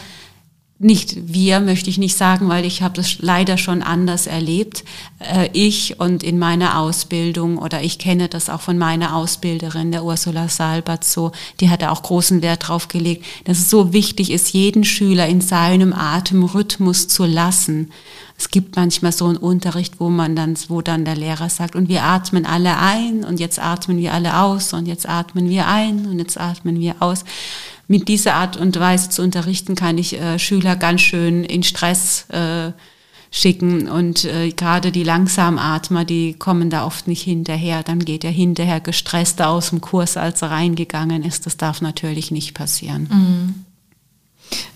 nicht 0.83 1.33
wir, 1.33 1.61
möchte 1.61 1.89
ich 1.91 1.99
nicht 1.99 2.17
sagen, 2.17 2.49
weil 2.49 2.65
ich 2.65 2.83
habe 2.83 2.95
das 2.95 3.19
leider 3.21 3.57
schon 3.57 3.83
anders 3.83 4.27
erlebt. 4.27 4.83
Äh, 5.21 5.49
ich 5.53 6.01
und 6.01 6.25
in 6.25 6.39
meiner 6.39 6.79
Ausbildung 6.79 7.59
oder 7.59 7.83
ich 7.83 7.99
kenne 7.99 8.29
das 8.29 8.51
auch 8.51 8.61
von 8.61 8.79
meiner 8.79 9.15
Ausbilderin, 9.15 9.93
der 9.93 10.05
Ursula 10.05 10.49
Salbert, 10.49 11.05
so, 11.05 11.31
die 11.61 11.71
hat 11.71 11.83
da 11.83 11.91
auch 11.91 12.03
großen 12.03 12.43
Wert 12.43 12.69
drauf 12.69 12.89
gelegt, 12.89 13.25
dass 13.45 13.59
es 13.59 13.71
so 13.71 13.93
wichtig 13.93 14.33
ist, 14.33 14.53
jeden 14.53 14.83
Schüler 14.83 15.29
in 15.29 15.41
seinem 15.41 15.93
Atemrhythmus 15.93 17.07
zu 17.07 17.27
lassen. 17.27 17.91
Es 18.37 18.51
gibt 18.51 18.75
manchmal 18.75 19.13
so 19.13 19.27
einen 19.27 19.37
Unterricht, 19.37 20.01
wo 20.01 20.09
man 20.09 20.35
dann, 20.35 20.57
wo 20.67 20.83
dann 20.83 21.05
der 21.05 21.15
Lehrer 21.15 21.49
sagt, 21.49 21.77
und 21.77 21.89
wir 21.89 22.03
atmen 22.03 22.45
alle 22.45 22.77
ein 22.77 23.23
und 23.23 23.39
jetzt 23.39 23.61
atmen 23.61 23.99
wir 23.99 24.13
alle 24.13 24.41
aus 24.41 24.73
und 24.73 24.87
jetzt 24.87 25.09
atmen 25.09 25.49
wir 25.49 25.69
ein 25.69 26.07
und 26.07 26.19
jetzt 26.19 26.41
atmen 26.41 26.81
wir 26.81 26.97
aus 26.99 27.25
mit 27.89 28.09
dieser 28.09 28.35
Art 28.35 28.57
und 28.57 28.79
Weise 28.79 29.11
zu 29.11 29.23
unterrichten, 29.23 29.75
kann 29.75 29.99
ich 29.99 30.19
äh, 30.21 30.39
Schüler 30.39 30.77
ganz 30.77 31.01
schön 31.01 31.45
in 31.45 31.63
Stress 31.63 32.29
äh, 32.31 32.73
schicken. 33.31 33.89
Und 33.89 34.25
äh, 34.25 34.51
gerade 34.51 34.93
die 34.93 35.03
Langsamatmer, 35.03 36.05
die 36.05 36.35
kommen 36.35 36.71
da 36.71 36.87
oft 36.87 37.09
nicht 37.09 37.23
hinterher. 37.23 37.83
Dann 37.83 37.99
geht 38.01 38.25
er 38.25 38.31
hinterher 38.31 38.81
gestresster 38.81 39.49
aus 39.49 39.71
dem 39.71 39.81
Kurs, 39.81 40.17
als 40.17 40.43
er 40.43 40.51
reingegangen 40.51 41.25
ist. 41.25 41.47
Das 41.47 41.57
darf 41.57 41.81
natürlich 41.81 42.31
nicht 42.31 42.55
passieren. 42.55 43.09
Mhm. 43.11 43.55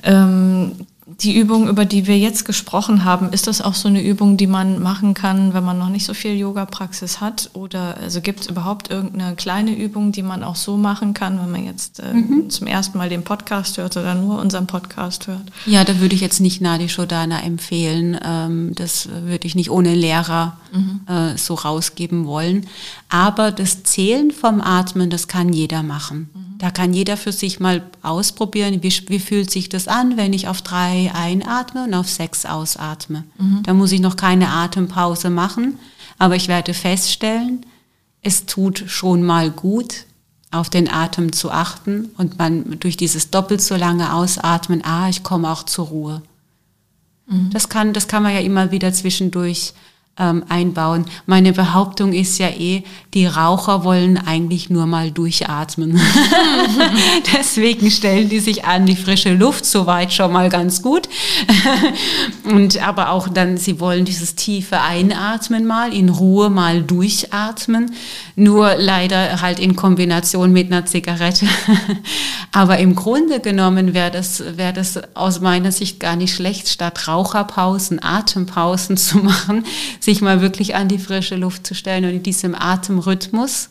Ähm, 0.02 0.72
die 1.20 1.34
Übung, 1.34 1.66
über 1.68 1.86
die 1.86 2.06
wir 2.06 2.18
jetzt 2.18 2.44
gesprochen 2.44 3.04
haben, 3.04 3.32
ist 3.32 3.46
das 3.46 3.62
auch 3.62 3.74
so 3.74 3.88
eine 3.88 4.02
Übung, 4.02 4.36
die 4.36 4.46
man 4.46 4.82
machen 4.82 5.14
kann, 5.14 5.54
wenn 5.54 5.64
man 5.64 5.78
noch 5.78 5.88
nicht 5.88 6.04
so 6.04 6.12
viel 6.12 6.36
Yoga-Praxis 6.36 7.22
hat? 7.22 7.50
Oder 7.54 7.96
also 7.96 8.20
gibt 8.20 8.40
es 8.40 8.48
überhaupt 8.48 8.90
irgendeine 8.90 9.34
kleine 9.34 9.74
Übung, 9.74 10.12
die 10.12 10.22
man 10.22 10.44
auch 10.44 10.56
so 10.56 10.76
machen 10.76 11.14
kann, 11.14 11.40
wenn 11.40 11.50
man 11.50 11.64
jetzt 11.64 12.00
äh, 12.00 12.12
mhm. 12.12 12.50
zum 12.50 12.66
ersten 12.66 12.98
Mal 12.98 13.08
den 13.08 13.22
Podcast 13.22 13.78
hört 13.78 13.96
oder 13.96 14.14
nur 14.14 14.38
unseren 14.38 14.66
Podcast 14.66 15.26
hört? 15.26 15.44
Ja, 15.64 15.84
da 15.84 16.00
würde 16.00 16.14
ich 16.14 16.20
jetzt 16.20 16.40
nicht 16.40 16.60
Nadi 16.60 16.90
Shodana 16.90 17.42
empfehlen. 17.42 18.18
Ähm, 18.22 18.72
das 18.74 19.08
würde 19.08 19.46
ich 19.46 19.54
nicht 19.54 19.70
ohne 19.70 19.94
Lehrer 19.94 20.58
mhm. 20.70 21.00
äh, 21.08 21.38
so 21.38 21.54
rausgeben 21.54 22.26
wollen. 22.26 22.66
Aber 23.08 23.52
das 23.52 23.84
Zählen 23.84 24.32
vom 24.32 24.60
Atmen, 24.60 25.08
das 25.08 25.28
kann 25.28 25.52
jeder 25.54 25.82
machen. 25.82 26.28
Mhm. 26.34 26.46
Da 26.58 26.70
kann 26.70 26.94
jeder 26.94 27.16
für 27.16 27.32
sich 27.32 27.60
mal 27.60 27.82
ausprobieren, 28.02 28.82
wie, 28.82 28.92
wie, 29.08 29.18
fühlt 29.18 29.50
sich 29.50 29.68
das 29.68 29.88
an, 29.88 30.16
wenn 30.16 30.32
ich 30.32 30.48
auf 30.48 30.62
drei 30.62 31.05
einatme 31.10 31.84
und 31.84 31.94
auf 31.94 32.08
sechs 32.08 32.44
ausatme. 32.44 33.24
Mhm. 33.38 33.62
Da 33.62 33.74
muss 33.74 33.92
ich 33.92 34.00
noch 34.00 34.16
keine 34.16 34.48
Atempause 34.48 35.30
machen, 35.30 35.78
aber 36.18 36.36
ich 36.36 36.48
werde 36.48 36.74
feststellen, 36.74 37.64
es 38.22 38.46
tut 38.46 38.84
schon 38.86 39.22
mal 39.22 39.50
gut, 39.50 40.04
auf 40.50 40.70
den 40.70 40.90
Atem 40.90 41.32
zu 41.32 41.50
achten 41.50 42.10
und 42.16 42.38
man 42.38 42.78
durch 42.80 42.96
dieses 42.96 43.30
doppelt 43.30 43.60
so 43.60 43.76
lange 43.76 44.12
Ausatmen, 44.12 44.84
ah, 44.84 45.08
ich 45.08 45.22
komme 45.22 45.50
auch 45.50 45.64
zur 45.64 45.86
Ruhe. 45.86 46.22
Mhm. 47.26 47.50
Das, 47.50 47.68
kann, 47.68 47.92
das 47.92 48.08
kann 48.08 48.22
man 48.22 48.32
ja 48.32 48.40
immer 48.40 48.70
wieder 48.70 48.92
zwischendurch 48.92 49.74
ähm, 50.18 50.44
einbauen. 50.48 51.04
Meine 51.26 51.52
Behauptung 51.52 52.12
ist 52.12 52.38
ja 52.38 52.48
eh, 52.48 52.84
die 53.12 53.26
Raucher 53.26 53.84
wollen 53.84 54.16
eigentlich 54.16 54.70
nur 54.70 54.86
mal 54.86 55.10
durchatmen. 55.10 56.00
Deswegen 57.36 57.90
stellen 57.90 58.28
die 58.28 58.40
sich 58.40 58.64
an 58.64 58.86
die 58.86 58.96
frische 58.96 59.34
Luft, 59.34 59.66
soweit 59.66 60.12
schon 60.12 60.32
mal 60.32 60.48
ganz 60.48 60.82
gut. 60.82 61.08
Und 62.44 62.82
aber 62.82 63.10
auch 63.10 63.28
dann, 63.28 63.58
sie 63.58 63.78
wollen 63.78 64.06
dieses 64.06 64.34
tiefe 64.34 64.80
Einatmen 64.80 65.66
mal, 65.66 65.92
in 65.92 66.08
Ruhe 66.08 66.48
mal 66.48 66.82
durchatmen. 66.82 67.92
Nur 68.36 68.74
leider 68.78 69.42
halt 69.42 69.58
in 69.58 69.76
Kombination 69.76 70.52
mit 70.52 70.72
einer 70.72 70.86
Zigarette. 70.86 71.46
aber 72.52 72.78
im 72.78 72.94
Grunde 72.94 73.40
genommen 73.40 73.92
wäre 73.92 74.10
das, 74.10 74.42
wäre 74.56 74.72
das 74.72 74.98
aus 75.14 75.40
meiner 75.40 75.72
Sicht 75.72 76.00
gar 76.00 76.16
nicht 76.16 76.34
schlecht, 76.34 76.68
statt 76.68 77.06
Raucherpausen, 77.06 78.02
Atempausen 78.02 78.96
zu 78.96 79.18
machen, 79.18 79.64
sich 80.06 80.22
mal 80.22 80.40
wirklich 80.40 80.74
an 80.76 80.88
die 80.88 80.98
frische 80.98 81.36
Luft 81.36 81.66
zu 81.66 81.74
stellen 81.74 82.04
und 82.04 82.12
in 82.12 82.22
diesem 82.22 82.54
Atemrhythmus 82.54 83.68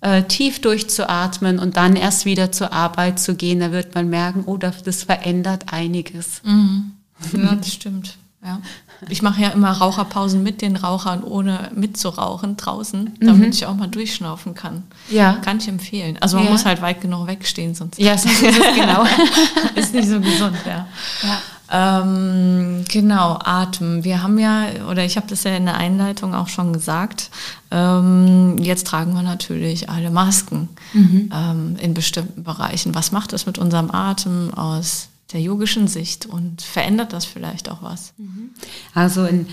äh, 0.00 0.22
tief 0.24 0.60
durchzuatmen 0.60 1.58
und 1.58 1.76
dann 1.76 1.94
erst 1.94 2.24
wieder 2.24 2.50
zur 2.50 2.72
Arbeit 2.72 3.20
zu 3.20 3.36
gehen, 3.36 3.60
da 3.60 3.70
wird 3.70 3.94
man 3.94 4.08
merken, 4.08 4.44
oh, 4.46 4.56
das 4.56 5.04
verändert 5.04 5.72
einiges. 5.72 6.42
Mhm. 6.42 6.92
Ja, 7.32 7.54
das 7.54 7.72
stimmt. 7.72 8.16
Ja. 8.42 8.60
Ich 9.08 9.22
mache 9.22 9.42
ja 9.42 9.48
immer 9.50 9.72
Raucherpausen 9.72 10.42
mit 10.42 10.62
den 10.62 10.76
Rauchern, 10.76 11.22
ohne 11.22 11.70
mitzurauchen 11.74 12.56
draußen, 12.56 13.12
damit 13.20 13.46
mhm. 13.46 13.52
ich 13.52 13.66
auch 13.66 13.74
mal 13.74 13.88
durchschnaufen 13.88 14.54
kann. 14.54 14.84
Ja. 15.10 15.34
Kann 15.42 15.58
ich 15.58 15.68
empfehlen. 15.68 16.16
Also 16.20 16.36
man 16.36 16.46
ja. 16.46 16.52
muss 16.52 16.64
halt 16.64 16.80
weit 16.80 17.02
genug 17.02 17.26
wegstehen, 17.26 17.74
sonst 17.74 17.98
ja, 17.98 18.16
sonst 18.16 18.42
ist 18.42 18.58
es 18.58 18.74
genau. 18.74 19.04
ist 19.74 19.94
nicht 19.94 20.08
so 20.08 20.20
gesund, 20.20 20.56
ja. 20.66 20.86
ja. 21.22 21.38
Ähm, 21.76 22.84
genau, 22.88 23.36
Atem. 23.42 24.04
Wir 24.04 24.22
haben 24.22 24.38
ja, 24.38 24.66
oder 24.88 25.04
ich 25.04 25.16
habe 25.16 25.26
das 25.26 25.42
ja 25.42 25.56
in 25.56 25.64
der 25.64 25.76
Einleitung 25.76 26.32
auch 26.32 26.46
schon 26.46 26.72
gesagt, 26.72 27.30
ähm, 27.72 28.58
jetzt 28.58 28.86
tragen 28.86 29.12
wir 29.12 29.22
natürlich 29.22 29.90
alle 29.90 30.12
Masken 30.12 30.68
mhm. 30.92 31.30
ähm, 31.34 31.76
in 31.80 31.92
bestimmten 31.92 32.44
Bereichen. 32.44 32.94
Was 32.94 33.10
macht 33.10 33.32
das 33.32 33.46
mit 33.46 33.58
unserem 33.58 33.90
Atem 33.90 34.54
aus 34.54 35.08
der 35.32 35.40
yogischen 35.40 35.88
Sicht 35.88 36.26
und 36.26 36.62
verändert 36.62 37.12
das 37.12 37.24
vielleicht 37.24 37.68
auch 37.68 37.82
was? 37.82 38.12
Mhm. 38.18 38.50
Also 38.94 39.24
in 39.24 39.48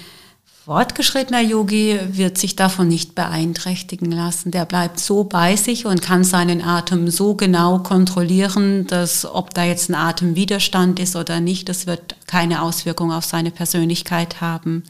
fortgeschrittener 0.71 1.41
Yogi 1.41 1.99
wird 2.13 2.37
sich 2.37 2.55
davon 2.55 2.87
nicht 2.87 3.13
beeinträchtigen 3.13 4.09
lassen. 4.09 4.51
Der 4.51 4.63
bleibt 4.63 5.01
so 5.01 5.25
bei 5.25 5.57
sich 5.57 5.85
und 5.85 6.01
kann 6.01 6.23
seinen 6.23 6.61
Atem 6.63 7.09
so 7.09 7.35
genau 7.35 7.79
kontrollieren, 7.79 8.87
dass 8.87 9.25
ob 9.25 9.53
da 9.53 9.65
jetzt 9.65 9.89
ein 9.89 9.95
Atemwiderstand 9.95 10.97
ist 11.01 11.17
oder 11.17 11.41
nicht, 11.41 11.67
das 11.67 11.87
wird 11.87 12.15
keine 12.25 12.61
Auswirkung 12.61 13.11
auf 13.11 13.25
seine 13.25 13.51
Persönlichkeit 13.51 14.39
haben. 14.39 14.83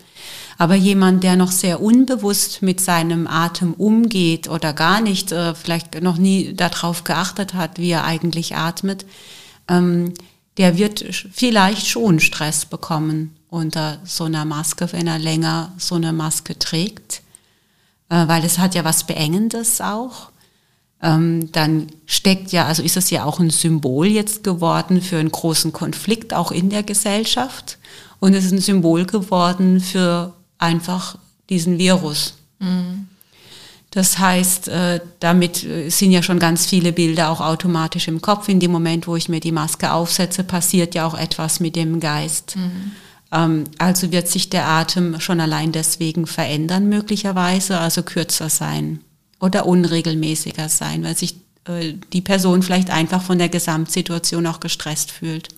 Aber 0.59 0.75
jemand, 0.75 1.23
der 1.23 1.35
noch 1.35 1.51
sehr 1.51 1.81
unbewusst 1.81 2.61
mit 2.61 2.79
seinem 2.79 3.25
Atem 3.25 3.73
umgeht 3.73 4.49
oder 4.49 4.73
gar 4.73 5.01
nicht, 5.01 5.31
äh, 5.31 5.55
vielleicht 5.55 5.99
noch 6.03 6.17
nie 6.17 6.53
darauf 6.53 7.05
geachtet 7.05 7.55
hat, 7.55 7.79
wie 7.79 7.89
er 7.89 8.05
eigentlich 8.05 8.55
atmet, 8.55 9.03
ähm, 9.67 10.13
der 10.59 10.77
wird 10.77 11.03
vielleicht 11.33 11.87
schon 11.87 12.19
Stress 12.19 12.67
bekommen 12.67 13.35
unter 13.51 13.99
so 14.05 14.23
einer 14.23 14.45
Maske, 14.45 14.91
wenn 14.93 15.05
er 15.05 15.19
länger 15.19 15.73
so 15.77 15.95
eine 15.95 16.13
Maske 16.13 16.57
trägt, 16.57 17.21
äh, 18.09 18.27
weil 18.27 18.43
es 18.43 18.57
hat 18.57 18.73
ja 18.73 18.83
was 18.83 19.03
Beengendes 19.03 19.81
auch. 19.81 20.31
Ähm, 21.03 21.51
dann 21.51 21.87
steckt 22.05 22.51
ja, 22.53 22.65
also 22.65 22.81
ist 22.81 22.97
es 22.97 23.09
ja 23.09 23.25
auch 23.25 23.39
ein 23.39 23.49
Symbol 23.49 24.07
jetzt 24.07 24.43
geworden 24.43 25.01
für 25.01 25.17
einen 25.17 25.31
großen 25.31 25.73
Konflikt 25.73 26.33
auch 26.33 26.51
in 26.51 26.69
der 26.69 26.83
Gesellschaft 26.83 27.77
und 28.19 28.33
es 28.33 28.45
ist 28.45 28.53
ein 28.53 28.61
Symbol 28.61 29.05
geworden 29.05 29.81
für 29.81 30.33
einfach 30.57 31.17
diesen 31.49 31.77
Virus. 31.77 32.35
Mhm. 32.59 33.07
Das 33.89 34.17
heißt, 34.17 34.69
äh, 34.69 35.01
damit 35.19 35.65
äh, 35.65 35.89
sind 35.89 36.11
ja 36.11 36.23
schon 36.23 36.39
ganz 36.39 36.67
viele 36.67 36.93
Bilder 36.93 37.29
auch 37.29 37.41
automatisch 37.41 38.07
im 38.07 38.21
Kopf. 38.21 38.47
In 38.47 38.61
dem 38.61 38.71
Moment, 38.71 39.07
wo 39.07 39.17
ich 39.17 39.27
mir 39.27 39.41
die 39.41 39.51
Maske 39.51 39.91
aufsetze, 39.91 40.45
passiert 40.45 40.95
ja 40.95 41.05
auch 41.05 41.17
etwas 41.17 41.59
mit 41.59 41.75
dem 41.75 41.99
Geist. 41.99 42.55
Mhm. 42.55 42.93
Ähm, 43.31 43.65
also 43.77 44.11
wird 44.11 44.27
sich 44.27 44.49
der 44.49 44.67
Atem 44.67 45.19
schon 45.19 45.39
allein 45.39 45.71
deswegen 45.71 46.27
verändern 46.27 46.89
möglicherweise, 46.89 47.79
also 47.79 48.03
kürzer 48.03 48.49
sein 48.49 48.99
oder 49.39 49.65
unregelmäßiger 49.65 50.69
sein, 50.69 51.03
weil 51.03 51.17
sich 51.17 51.35
äh, 51.65 51.93
die 52.13 52.21
Person 52.21 52.61
vielleicht 52.63 52.89
einfach 52.89 53.21
von 53.21 53.37
der 53.37 53.49
Gesamtsituation 53.49 54.45
auch 54.47 54.59
gestresst 54.59 55.11
fühlt. 55.11 55.49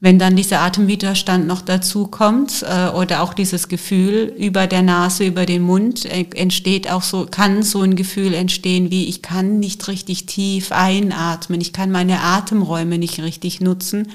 Wenn 0.00 0.18
dann 0.18 0.36
dieser 0.36 0.60
Atemwiderstand 0.60 1.46
noch 1.46 1.62
dazu 1.62 2.08
kommt 2.08 2.62
äh, 2.62 2.88
oder 2.88 3.22
auch 3.22 3.32
dieses 3.32 3.68
Gefühl 3.68 4.34
über 4.36 4.66
der 4.66 4.82
Nase, 4.82 5.24
über 5.24 5.46
den 5.46 5.62
Mund, 5.62 6.04
äh, 6.04 6.26
entsteht 6.34 6.90
auch 6.90 7.02
so, 7.02 7.26
kann 7.26 7.62
so 7.62 7.80
ein 7.80 7.96
Gefühl 7.96 8.34
entstehen 8.34 8.90
wie, 8.90 9.06
ich 9.06 9.22
kann 9.22 9.60
nicht 9.60 9.88
richtig 9.88 10.26
tief 10.26 10.72
einatmen, 10.72 11.60
ich 11.60 11.72
kann 11.72 11.90
meine 11.90 12.20
Atemräume 12.20 12.98
nicht 12.98 13.20
richtig 13.20 13.60
nutzen 13.60 14.08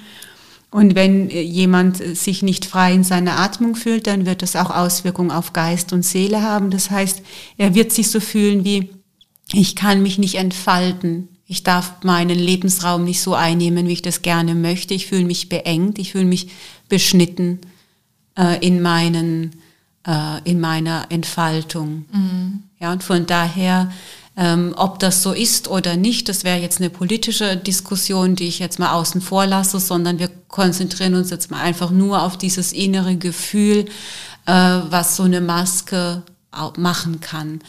und 0.71 0.95
wenn 0.95 1.29
äh, 1.29 1.41
jemand 1.41 1.97
sich 1.97 2.43
nicht 2.43 2.65
frei 2.65 2.93
in 2.93 3.03
seiner 3.03 3.39
Atmung 3.39 3.75
fühlt, 3.75 4.07
dann 4.07 4.25
wird 4.25 4.41
das 4.41 4.55
auch 4.55 4.69
Auswirkungen 4.69 5.31
auf 5.31 5.53
Geist 5.53 5.93
und 5.93 6.03
Seele 6.03 6.41
haben. 6.41 6.69
Das 6.69 6.91
heißt, 6.91 7.21
er 7.57 7.73
wird 7.75 7.91
sich 7.91 8.09
so 8.09 8.19
fühlen 8.19 8.63
wie, 8.63 8.89
ich 9.51 9.75
kann 9.75 10.03
mich 10.03 10.19
nicht 10.19 10.35
entfalten. 10.35 11.29
Ich 11.47 11.63
darf 11.63 12.03
meinen 12.03 12.37
Lebensraum 12.37 13.03
nicht 13.03 13.21
so 13.21 13.33
einnehmen, 13.33 13.87
wie 13.87 13.93
ich 13.93 14.03
das 14.03 14.21
gerne 14.21 14.53
möchte. 14.53 14.93
Ich 14.93 15.07
fühle 15.07 15.25
mich 15.25 15.49
beengt, 15.49 15.97
ich 15.97 16.11
fühle 16.11 16.25
mich 16.25 16.49
beschnitten 16.87 17.59
äh, 18.37 18.63
in, 18.65 18.83
meinen, 18.83 19.55
äh, 20.05 20.39
in 20.43 20.59
meiner 20.59 21.07
Entfaltung. 21.09 22.05
Mhm. 22.11 22.63
Ja, 22.79 22.91
und 22.91 23.03
von 23.03 23.25
daher 23.25 23.91
Ähm, 24.41 24.73
ob 24.77 24.99
das 24.99 25.21
so 25.21 25.33
ist 25.33 25.67
oder 25.67 25.97
nicht, 25.97 26.29
das 26.29 26.45
wäre 26.45 26.59
jetzt 26.59 26.79
eine 26.79 26.89
politische 26.89 27.57
Diskussion, 27.57 28.37
die 28.37 28.47
ich 28.47 28.59
jetzt 28.59 28.79
mal 28.79 28.93
außen 28.93 29.19
vor 29.19 29.45
lasse, 29.45 29.81
sondern 29.81 30.17
wir 30.17 30.29
konzentrieren 30.47 31.15
uns 31.15 31.29
jetzt 31.29 31.51
mal 31.51 31.59
einfach 31.59 31.91
nur 31.91 32.23
auf 32.23 32.37
dieses 32.37 32.71
innere 32.71 33.17
Gefühl, 33.17 33.87
äh, 34.45 34.51
was 34.51 35.17
so 35.17 35.23
eine 35.23 35.41
Maske 35.41 36.23
machen 36.77 37.19
kann 37.19 37.59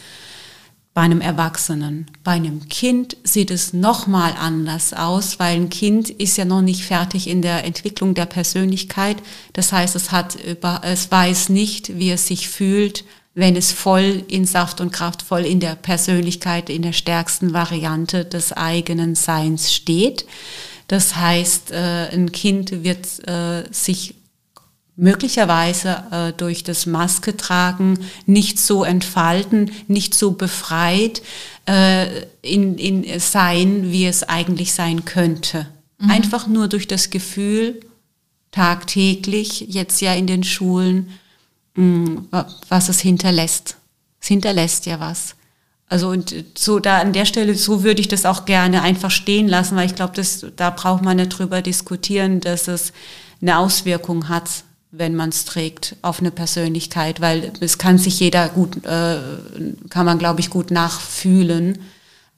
bei 0.93 1.01
einem 1.01 1.19
Erwachsenen. 1.19 2.09
Bei 2.23 2.31
einem 2.31 2.69
Kind 2.69 3.17
sieht 3.25 3.51
es 3.51 3.73
nochmal 3.73 4.33
anders 4.39 4.93
aus, 4.93 5.39
weil 5.39 5.57
ein 5.57 5.69
Kind 5.69 6.09
ist 6.09 6.37
ja 6.37 6.45
noch 6.45 6.61
nicht 6.61 6.85
fertig 6.85 7.27
in 7.27 7.41
der 7.41 7.65
Entwicklung 7.65 8.13
der 8.13 8.25
Persönlichkeit. 8.27 9.17
Das 9.53 9.73
heißt, 9.73 9.95
es 9.97 10.11
hat 10.11 10.37
es 10.83 11.11
weiß 11.11 11.49
nicht, 11.49 11.97
wie 11.97 12.11
es 12.11 12.27
sich 12.27 12.47
fühlt, 12.47 13.03
wenn 13.33 13.55
es 13.55 13.71
voll 13.71 14.23
in 14.27 14.45
Saft 14.45 14.81
und 14.81 14.91
Kraft 14.91 15.21
voll 15.21 15.45
in 15.45 15.59
der 15.59 15.75
Persönlichkeit, 15.75 16.69
in 16.69 16.81
der 16.81 16.93
stärksten 16.93 17.53
Variante 17.53 18.25
des 18.25 18.51
eigenen 18.51 19.15
Seins 19.15 19.73
steht. 19.73 20.25
Das 20.87 21.15
heißt, 21.15 21.71
äh, 21.71 22.09
ein 22.11 22.33
Kind 22.33 22.83
wird 22.83 23.07
äh, 23.27 23.63
sich 23.71 24.15
möglicherweise 24.97 26.03
äh, 26.11 26.33
durch 26.33 26.65
das 26.65 26.85
Maske 26.85 27.37
tragen 27.37 27.99
nicht 28.25 28.59
so 28.59 28.83
entfalten, 28.83 29.71
nicht 29.87 30.13
so 30.13 30.31
befreit 30.31 31.21
in, 32.41 32.77
in 32.79 33.19
sein, 33.19 33.91
wie 33.91 34.07
es 34.07 34.23
eigentlich 34.23 34.73
sein 34.73 35.05
könnte. 35.05 35.67
Mhm. 35.99 36.09
Einfach 36.09 36.47
nur 36.47 36.67
durch 36.67 36.87
das 36.87 37.11
Gefühl, 37.11 37.79
tagtäglich, 38.49 39.67
jetzt 39.69 40.01
ja 40.01 40.13
in 40.13 40.25
den 40.25 40.43
Schulen, 40.43 41.11
was 41.75 42.89
es 42.89 42.99
hinterlässt. 42.99 43.77
Es 44.19 44.27
hinterlässt 44.27 44.85
ja 44.85 44.99
was. 44.99 45.35
Also 45.91 46.09
und 46.09 46.33
so 46.57 46.79
da 46.79 46.99
an 46.99 47.11
der 47.11 47.25
Stelle, 47.25 47.53
so 47.55 47.83
würde 47.83 47.99
ich 47.99 48.07
das 48.07 48.25
auch 48.25 48.45
gerne 48.45 48.81
einfach 48.81 49.11
stehen 49.11 49.49
lassen, 49.49 49.75
weil 49.75 49.87
ich 49.87 49.95
glaube, 49.95 50.21
da 50.55 50.69
braucht 50.69 51.03
man 51.03 51.17
nicht 51.17 51.37
drüber 51.37 51.61
diskutieren, 51.61 52.39
dass 52.39 52.69
es 52.69 52.93
eine 53.41 53.57
Auswirkung 53.57 54.29
hat, 54.29 54.63
wenn 54.91 55.15
man 55.15 55.29
es 55.29 55.43
trägt 55.43 55.97
auf 56.01 56.19
eine 56.19 56.31
Persönlichkeit, 56.31 57.19
weil 57.19 57.51
es 57.59 57.77
kann 57.77 57.97
sich 57.97 58.19
jeder 58.21 58.47
gut, 58.49 58.85
äh, 58.85 59.17
kann 59.89 60.05
man 60.05 60.17
glaube 60.17 60.39
ich 60.39 60.49
gut 60.49 60.71
nachfühlen, 60.71 61.79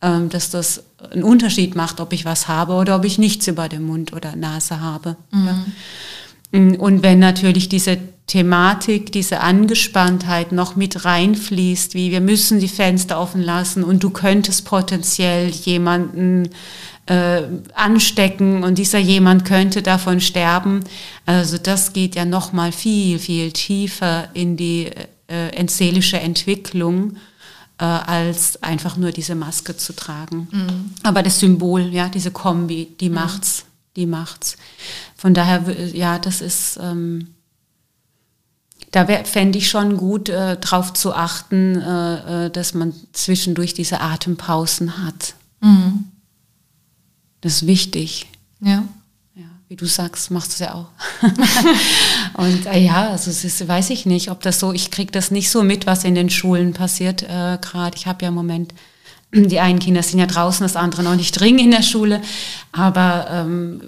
ähm, 0.01 0.29
dass 0.29 0.49
das 0.49 0.83
einen 1.11 1.23
Unterschied 1.23 1.75
macht, 1.75 1.99
ob 1.99 2.11
ich 2.13 2.25
was 2.25 2.47
habe 2.47 2.73
oder 2.73 2.95
ob 2.95 3.05
ich 3.05 3.19
nichts 3.19 3.47
über 3.47 3.69
den 3.69 3.83
Mund 3.83 4.13
oder 4.13 4.35
Nase 4.35 4.81
habe. 4.81 5.15
Mhm. 5.31 5.45
Ja. 5.45 6.59
Mm, 6.59 6.75
und 6.75 7.03
wenn 7.03 7.19
natürlich 7.19 7.69
diese 7.69 7.97
Thematik, 8.27 9.11
diese 9.11 9.41
Angespanntheit 9.41 10.51
noch 10.51 10.75
mit 10.75 11.03
reinfließt, 11.03 11.93
wie 11.93 12.11
wir 12.11 12.21
müssen 12.21 12.59
die 12.59 12.69
Fenster 12.69 13.19
offen 13.19 13.41
lassen 13.41 13.83
und 13.83 14.03
du 14.03 14.09
könntest 14.09 14.65
potenziell 14.65 15.49
jemanden 15.49 16.49
äh, 17.05 17.41
anstecken 17.73 18.63
und 18.63 18.77
dieser 18.77 18.99
jemand 18.99 19.43
könnte 19.43 19.81
davon 19.81 20.21
sterben. 20.21 20.79
Also 21.25 21.57
das 21.57 21.91
geht 21.91 22.15
ja 22.15 22.23
noch 22.23 22.53
mal 22.53 22.71
viel, 22.71 23.19
viel 23.19 23.51
tiefer 23.51 24.29
in 24.33 24.55
die 24.55 24.89
äh, 25.27 25.67
seelische 25.67 26.19
Entwicklung 26.19 27.17
äh, 27.77 27.83
als 27.83 28.63
einfach 28.63 28.95
nur 28.95 29.11
diese 29.11 29.35
Maske 29.35 29.75
zu 29.75 29.93
tragen. 29.93 30.47
Mhm. 30.49 30.93
Aber 31.03 31.23
das 31.23 31.39
Symbol, 31.39 31.81
ja, 31.93 32.07
diese 32.07 32.31
Kombi, 32.31 32.87
die 32.99 33.09
macht's 33.09 33.65
die 33.95 34.05
macht's. 34.05 34.57
Von 35.15 35.33
daher, 35.33 35.63
ja, 35.93 36.19
das 36.19 36.41
ist, 36.41 36.79
ähm, 36.81 37.32
da 38.91 39.05
fände 39.23 39.57
ich 39.57 39.69
schon 39.69 39.97
gut, 39.97 40.29
äh, 40.29 40.57
darauf 40.59 40.93
zu 40.93 41.13
achten, 41.13 41.79
äh, 41.81 42.45
äh, 42.45 42.49
dass 42.49 42.73
man 42.73 42.93
zwischendurch 43.11 43.73
diese 43.73 44.01
Atempausen 44.01 45.03
hat. 45.03 45.35
Mhm. 45.61 46.05
Das 47.41 47.53
ist 47.53 47.67
wichtig. 47.67 48.27
Ja. 48.61 48.83
ja 49.35 49.45
wie 49.67 49.75
du 49.75 49.85
sagst, 49.85 50.31
machst 50.31 50.51
du 50.51 50.53
es 50.53 50.59
ja 50.59 50.73
auch. 50.75 50.87
Und 52.41 52.65
äh, 52.67 52.79
ja, 52.79 53.09
also 53.09 53.31
es 53.31 53.43
ist, 53.43 53.67
weiß 53.67 53.89
ich 53.89 54.05
nicht, 54.05 54.29
ob 54.29 54.41
das 54.41 54.59
so, 54.59 54.73
ich 54.73 54.91
kriege 54.91 55.11
das 55.11 55.31
nicht 55.31 55.49
so 55.49 55.63
mit, 55.63 55.85
was 55.85 56.03
in 56.03 56.15
den 56.15 56.29
Schulen 56.29 56.73
passiert 56.73 57.23
äh, 57.23 57.57
gerade. 57.61 57.97
Ich 57.97 58.07
habe 58.07 58.23
ja 58.23 58.29
im 58.29 58.35
Moment 58.35 58.73
die 59.33 59.59
einen 59.59 59.79
Kinder 59.79 60.03
sind 60.03 60.19
ja 60.19 60.27
draußen, 60.27 60.63
das 60.63 60.75
andere 60.75 61.03
noch 61.03 61.15
nicht 61.15 61.39
dringend 61.39 61.61
in 61.61 61.71
der 61.71 61.81
Schule. 61.81 62.21
Aber 62.71 63.27
ähm, 63.29 63.81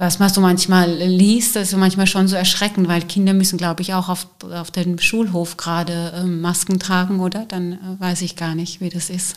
was 0.00 0.18
man 0.18 0.30
so 0.30 0.40
manchmal 0.40 0.90
liest, 0.90 1.56
das 1.56 1.68
ist 1.68 1.76
manchmal 1.78 2.06
schon 2.06 2.26
so 2.26 2.34
erschreckend, 2.34 2.88
weil 2.88 3.02
Kinder 3.02 3.34
müssen, 3.34 3.58
glaube 3.58 3.82
ich, 3.82 3.92
auch 3.92 4.08
auf, 4.08 4.26
auf 4.50 4.70
dem 4.70 4.98
Schulhof 4.98 5.58
gerade 5.58 6.14
ähm, 6.16 6.40
Masken 6.40 6.78
tragen, 6.78 7.20
oder? 7.20 7.44
Dann 7.44 7.72
äh, 7.72 8.00
weiß 8.00 8.22
ich 8.22 8.34
gar 8.34 8.54
nicht, 8.54 8.80
wie 8.80 8.88
das 8.88 9.10
ist. 9.10 9.36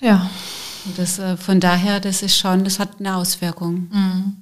Ja. 0.00 0.30
Das, 0.96 1.18
äh, 1.18 1.36
von 1.36 1.60
daher, 1.60 2.00
das 2.00 2.22
ist 2.22 2.38
schon, 2.38 2.64
das 2.64 2.78
hat 2.78 3.00
eine 3.00 3.16
Auswirkung. 3.16 3.88
Mhm. 3.92 4.36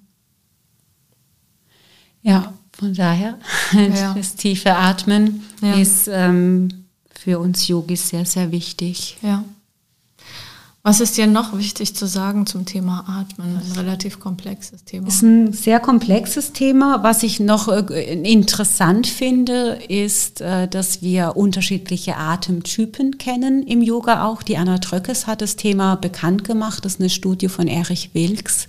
Ja, 2.23 2.55
von 2.71 2.95
daher, 2.95 3.37
ja. 3.73 4.15
das 4.15 4.37
tiefe 4.37 4.77
Atmen 4.77 5.43
ja. 5.61 5.75
ist 5.75 6.07
ähm, 6.07 6.85
für 7.13 7.41
uns 7.41 7.67
Yogis 7.67 8.09
sehr, 8.09 8.25
sehr 8.25 8.53
wichtig. 8.53 9.19
Ja. 9.21 9.43
Was 10.87 11.01
ist 11.01 11.17
dir 11.17 11.27
noch 11.27 11.57
wichtig 11.57 11.97
zu 11.97 12.07
sagen 12.07 12.45
zum 12.45 12.67
Thema 12.67 13.07
Atmen? 13.09 13.57
Ein 13.57 13.73
relativ 13.73 14.21
komplexes 14.21 14.85
Thema. 14.85 15.09
Ist 15.09 15.23
ein 15.23 15.55
sehr 15.55 15.81
komplexes 15.81 16.53
Thema. 16.53 17.03
Was 17.03 17.23
ich 17.23 17.41
noch 17.41 17.69
äh, 17.69 18.13
interessant 18.23 19.07
finde, 19.07 19.79
ist, 19.89 20.43
äh, 20.43 20.69
dass 20.69 21.01
wir 21.01 21.37
unterschiedliche 21.37 22.19
Atemtypen 22.19 23.17
kennen 23.17 23.63
im 23.63 23.81
Yoga 23.81 24.27
auch. 24.27 24.43
Die 24.43 24.59
Anna 24.59 24.77
Tröckes 24.77 25.27
hat 25.27 25.41
das 25.41 25.57
Thema 25.57 25.95
bekannt 25.95 26.45
gemacht. 26.45 26.85
Das 26.85 26.97
ist 26.97 27.01
eine 27.01 27.09
Studie 27.09 27.49
von 27.49 27.67
Erich 27.67 28.11
Wilks 28.13 28.67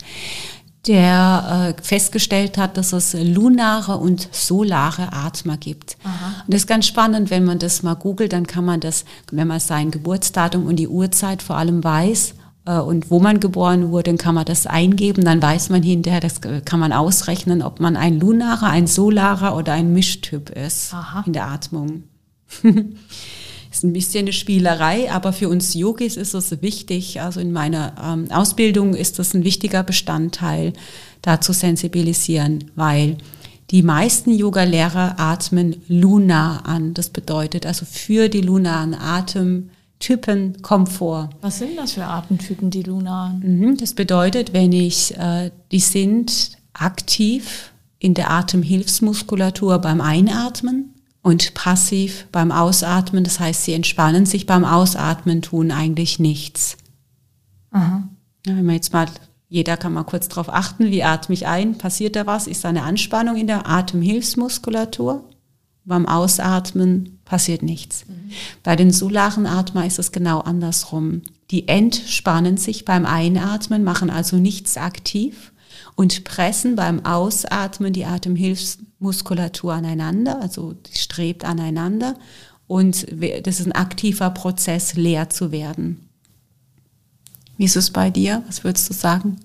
der 0.87 1.75
äh, 1.77 1.81
festgestellt 1.81 2.57
hat, 2.57 2.77
dass 2.77 2.93
es 2.93 3.13
lunare 3.13 3.97
und 3.97 4.29
solare 4.31 5.13
Atmer 5.13 5.57
gibt. 5.57 5.97
Aha. 6.03 6.43
Und 6.45 6.53
das 6.53 6.61
ist 6.61 6.67
ganz 6.67 6.85
spannend, 6.85 7.29
wenn 7.29 7.43
man 7.43 7.59
das 7.59 7.81
mal 7.81 7.95
googelt, 7.95 8.33
dann 8.33 8.45
kann 8.45 8.65
man 8.65 8.79
das, 8.79 9.05
wenn 9.31 9.47
man 9.47 9.59
sein 9.59 9.91
Geburtsdatum 9.91 10.65
und 10.65 10.75
die 10.75 10.87
Uhrzeit 10.87 11.41
vor 11.41 11.57
allem 11.57 11.83
weiß 11.83 12.35
äh, 12.65 12.77
und 12.77 13.09
wo 13.09 13.19
man 13.19 13.39
geboren 13.39 13.89
wurde, 13.89 14.11
dann 14.11 14.17
kann 14.17 14.35
man 14.35 14.45
das 14.45 14.67
eingeben, 14.67 15.25
dann 15.25 15.41
weiß 15.41 15.69
man 15.69 15.81
hinterher, 15.81 16.19
das 16.19 16.41
kann 16.41 16.79
man 16.79 16.93
ausrechnen, 16.93 17.61
ob 17.63 17.79
man 17.79 17.95
ein 17.95 18.19
lunarer, 18.19 18.67
ein 18.67 18.87
solarer 18.87 19.55
oder 19.55 19.73
ein 19.73 19.93
Mischtyp 19.93 20.51
ist 20.51 20.93
Aha. 20.93 21.23
in 21.25 21.33
der 21.33 21.47
Atmung. 21.47 22.03
ist 23.75 23.83
ein 23.83 23.93
bisschen 23.93 24.21
eine 24.21 24.33
Spielerei, 24.33 25.11
aber 25.11 25.33
für 25.33 25.49
uns 25.49 25.73
Yogis 25.73 26.15
ist 26.15 26.33
es 26.33 26.61
wichtig. 26.61 27.19
Also 27.19 27.41
in 27.41 27.51
meiner 27.51 27.93
ähm, 28.01 28.31
Ausbildung 28.31 28.93
ist 28.93 29.19
das 29.19 29.33
ein 29.33 29.43
wichtiger 29.43 29.83
Bestandteil, 29.83 30.71
da 31.21 31.41
zu 31.41 31.51
sensibilisieren, 31.51 32.71
weil 32.75 33.17
die 33.71 33.83
meisten 33.83 34.31
Yoga-Lehrer 34.31 35.19
atmen 35.19 35.75
lunar 35.89 36.65
an. 36.65 36.93
Das 36.93 37.09
bedeutet 37.09 37.65
also 37.65 37.85
für 37.85 38.29
die 38.29 38.41
lunaren 38.41 38.93
Atemtypen 38.93 40.61
Komfort. 40.61 41.31
Was 41.41 41.59
sind 41.59 41.75
das 41.77 41.93
für 41.93 42.05
Atemtypen, 42.05 42.69
die 42.69 42.83
lunaren? 42.83 43.41
Mhm, 43.43 43.77
das 43.77 43.93
bedeutet, 43.93 44.53
wenn 44.53 44.71
ich, 44.71 45.17
äh, 45.17 45.51
die 45.71 45.79
sind 45.79 46.51
aktiv 46.73 47.73
in 47.99 48.13
der 48.13 48.31
Atemhilfsmuskulatur 48.31 49.79
beim 49.79 49.99
Einatmen 49.99 50.94
und 51.25 51.55
passiv 51.55 52.27
beim 52.31 52.51
Ausatmen. 52.51 53.23
Das 53.23 53.39
heißt, 53.39 53.63
sie 53.63 53.73
entspannen 53.73 54.27
sich 54.27 54.45
beim 54.45 54.63
Ausatmen, 54.63 55.41
tun 55.41 55.71
eigentlich 55.71 56.19
nichts. 56.19 56.77
Aha. 57.71 58.03
Wenn 58.45 58.63
man 58.63 58.75
jetzt 58.75 58.93
mal, 58.93 59.07
jeder 59.49 59.75
kann 59.75 59.93
mal 59.93 60.03
kurz 60.03 60.27
darauf 60.27 60.49
achten, 60.49 60.91
wie 60.91 61.01
atme 61.01 61.33
ich 61.33 61.47
ein, 61.47 61.79
passiert 61.79 62.15
da 62.15 62.27
was? 62.27 62.45
Ist 62.45 62.63
da 62.63 62.69
eine 62.69 62.83
Anspannung 62.83 63.37
in 63.37 63.47
der 63.47 63.67
Atemhilfsmuskulatur? 63.67 65.27
Beim 65.83 66.07
Ausatmen 66.07 67.17
passiert 67.25 67.63
nichts. 67.63 68.05
Mhm. 68.07 68.31
Bei 68.61 68.75
den 68.75 68.91
solaren 68.91 69.47
Atmer 69.47 69.87
ist 69.87 69.97
es 69.97 70.11
genau 70.11 70.41
andersrum. 70.41 71.23
Die 71.49 71.67
entspannen 71.67 72.57
sich 72.57 72.85
beim 72.85 73.07
Einatmen, 73.07 73.83
machen 73.83 74.11
also 74.11 74.37
nichts 74.37 74.77
aktiv 74.77 75.53
und 75.95 76.23
pressen 76.23 76.75
beim 76.75 77.03
Ausatmen 77.03 77.93
die 77.93 78.05
Atemhilfsmuskulatur 78.99 79.73
aneinander, 79.73 80.41
also 80.41 80.73
die 80.73 80.97
strebt 80.97 81.45
aneinander 81.45 82.15
und 82.67 83.05
das 83.43 83.59
ist 83.59 83.65
ein 83.65 83.71
aktiver 83.73 84.29
Prozess, 84.29 84.95
leer 84.95 85.29
zu 85.29 85.51
werden. 85.51 86.09
Wie 87.57 87.65
ist 87.65 87.75
es 87.75 87.91
bei 87.91 88.09
dir? 88.09 88.43
Was 88.47 88.63
würdest 88.63 88.89
du 88.89 88.93
sagen? 88.93 89.37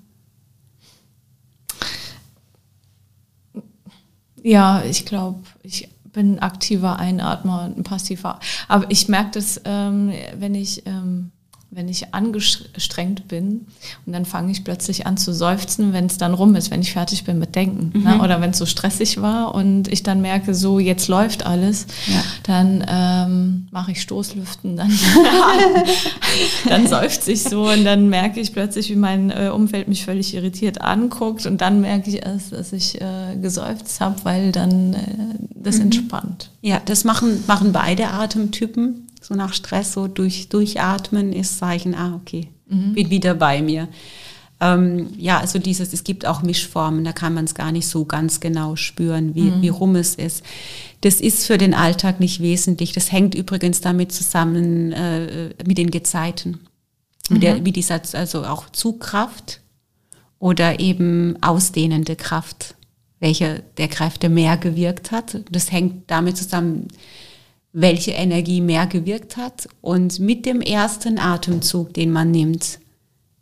Ja, 4.42 4.82
ich 4.84 5.04
glaube, 5.04 5.40
ich 5.62 5.88
bin 6.04 6.36
ein 6.36 6.38
aktiver 6.40 6.98
Einatmer 6.98 7.64
und 7.64 7.78
ein 7.78 7.84
passiver. 7.84 8.40
Aber 8.68 8.90
ich 8.90 9.08
merke 9.08 9.32
das, 9.32 9.60
ähm, 9.64 10.12
wenn 10.34 10.54
ich 10.54 10.84
ähm, 10.86 11.30
wenn 11.72 11.88
ich 11.88 12.14
angestrengt 12.14 13.28
bin 13.28 13.66
und 14.04 14.12
dann 14.12 14.24
fange 14.24 14.50
ich 14.50 14.64
plötzlich 14.64 15.06
an 15.06 15.16
zu 15.16 15.32
seufzen, 15.32 15.92
wenn 15.92 16.06
es 16.06 16.18
dann 16.18 16.34
rum 16.34 16.56
ist, 16.56 16.72
wenn 16.72 16.80
ich 16.80 16.92
fertig 16.92 17.22
bin 17.22 17.38
mit 17.38 17.54
Denken. 17.54 17.90
Ne? 17.94 17.98
Mhm. 17.98 18.04
Ne? 18.18 18.24
Oder 18.24 18.40
wenn 18.40 18.50
es 18.50 18.58
so 18.58 18.66
stressig 18.66 19.22
war 19.22 19.54
und 19.54 19.86
ich 19.86 20.02
dann 20.02 20.20
merke, 20.20 20.52
so 20.52 20.80
jetzt 20.80 21.06
läuft 21.06 21.46
alles, 21.46 21.86
ja. 22.08 22.22
dann 22.42 22.84
ähm, 22.88 23.68
mache 23.70 23.92
ich 23.92 24.02
Stoßlüften, 24.02 24.76
dann, 24.76 24.90
dann 26.68 26.88
seufze 26.88 27.30
ich 27.30 27.44
so 27.44 27.70
und 27.70 27.84
dann 27.84 28.08
merke 28.08 28.40
ich 28.40 28.52
plötzlich, 28.52 28.90
wie 28.90 28.96
mein 28.96 29.30
äh, 29.30 29.50
Umfeld 29.54 29.86
mich 29.86 30.04
völlig 30.04 30.34
irritiert 30.34 30.80
anguckt 30.80 31.46
und 31.46 31.60
dann 31.60 31.80
merke 31.80 32.10
ich 32.10 32.26
erst, 32.26 32.52
dass 32.52 32.72
ich 32.72 33.00
äh, 33.00 33.36
geseufzt 33.40 34.00
habe, 34.00 34.16
weil 34.24 34.50
dann 34.50 34.94
äh, 34.94 34.98
das 35.54 35.76
mhm. 35.76 35.82
entspannt. 35.82 36.50
Ja, 36.62 36.80
das 36.84 37.04
machen, 37.04 37.44
machen 37.46 37.70
beide 37.72 38.08
Atemtypen 38.08 39.06
so 39.20 39.34
nach 39.34 39.52
Stress, 39.52 39.92
so 39.92 40.08
durch, 40.08 40.48
durchatmen 40.48 41.32
ist 41.32 41.58
Zeichen, 41.58 41.94
ah, 41.94 42.14
okay, 42.16 42.48
mhm. 42.68 42.94
bin 42.94 43.10
wieder 43.10 43.34
bei 43.34 43.62
mir. 43.62 43.88
Ähm, 44.60 45.08
ja, 45.16 45.38
also 45.38 45.58
dieses, 45.58 45.92
es 45.92 46.04
gibt 46.04 46.26
auch 46.26 46.42
Mischformen, 46.42 47.02
da 47.02 47.12
kann 47.12 47.32
man 47.32 47.46
es 47.46 47.54
gar 47.54 47.72
nicht 47.72 47.86
so 47.86 48.04
ganz 48.04 48.40
genau 48.40 48.76
spüren, 48.76 49.34
wie, 49.34 49.50
mhm. 49.50 49.62
wie 49.62 49.68
rum 49.68 49.96
es 49.96 50.14
ist. 50.14 50.44
Das 51.00 51.20
ist 51.20 51.46
für 51.46 51.56
den 51.56 51.72
Alltag 51.72 52.20
nicht 52.20 52.40
wesentlich. 52.40 52.92
Das 52.92 53.10
hängt 53.10 53.34
übrigens 53.34 53.80
damit 53.80 54.12
zusammen 54.12 54.92
äh, 54.92 55.54
mit 55.66 55.78
den 55.78 55.90
Gezeiten. 55.90 56.50
Mhm. 56.50 57.34
Mit 57.34 57.42
der, 57.42 57.64
wie 57.64 57.72
dieser, 57.72 58.02
also 58.12 58.44
auch 58.44 58.68
Zugkraft 58.68 59.60
oder 60.38 60.78
eben 60.78 61.38
ausdehnende 61.42 62.16
Kraft, 62.16 62.74
welche 63.18 63.62
der 63.78 63.88
Kräfte 63.88 64.28
mehr 64.28 64.58
gewirkt 64.58 65.10
hat. 65.10 65.40
Das 65.50 65.72
hängt 65.72 66.10
damit 66.10 66.36
zusammen, 66.36 66.88
welche 67.72 68.12
Energie 68.12 68.60
mehr 68.60 68.86
gewirkt 68.86 69.36
hat. 69.36 69.68
Und 69.80 70.18
mit 70.18 70.46
dem 70.46 70.60
ersten 70.60 71.18
Atemzug, 71.18 71.94
den 71.94 72.10
man 72.10 72.30
nimmt, 72.30 72.80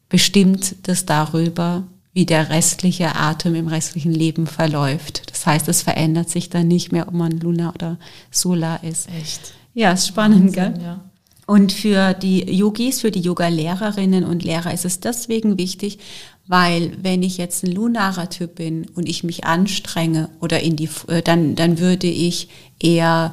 bestimmt 0.09 0.77
das 0.83 1.07
darüber, 1.07 1.85
wie 2.12 2.27
der 2.27 2.51
restliche 2.51 3.14
Atem 3.14 3.55
im 3.55 3.69
restlichen 3.69 4.12
Leben 4.12 4.47
verläuft. 4.47 5.31
Das 5.31 5.47
heißt, 5.47 5.69
es 5.69 5.83
verändert 5.83 6.29
sich 6.31 6.51
dann 6.51 6.69
nicht 6.69 6.91
mehr, 6.91 7.07
ob 7.09 7.14
man 7.14 7.33
Luna 7.33 7.73
oder 7.75 7.99
Solar 8.31 8.83
ist. 8.83 9.09
Echt? 9.21 9.55
Ja, 9.75 9.93
ist 9.93 10.09
spannend, 10.09 10.57
Wahnsinn, 10.57 10.75
gell? 10.75 10.83
Ja. 10.83 11.05
Und 11.47 11.73
für 11.73 12.12
die 12.12 12.45
Yogis, 12.51 13.01
für 13.01 13.11
die 13.11 13.21
Yoga-Lehrerinnen 13.21 14.25
und 14.25 14.43
Lehrer 14.43 14.75
ist 14.75 14.85
es 14.85 15.01
deswegen 15.01 15.57
wichtig, 15.57 15.99
weil 16.47 16.93
wenn 17.01 17.23
ich 17.23 17.38
jetzt 17.38 17.64
ein 17.64 17.73
lunarer 17.73 18.29
Typ 18.29 18.57
bin 18.57 18.87
und 18.95 19.09
ich 19.09 19.23
mich 19.23 19.45
anstrenge 19.45 20.29
oder 20.41 20.61
in 20.61 20.77
die, 20.77 20.91
äh, 21.07 21.23
dann, 21.23 21.55
dann 21.55 21.79
würde 21.79 22.07
ich 22.07 22.49
eher 22.81 23.33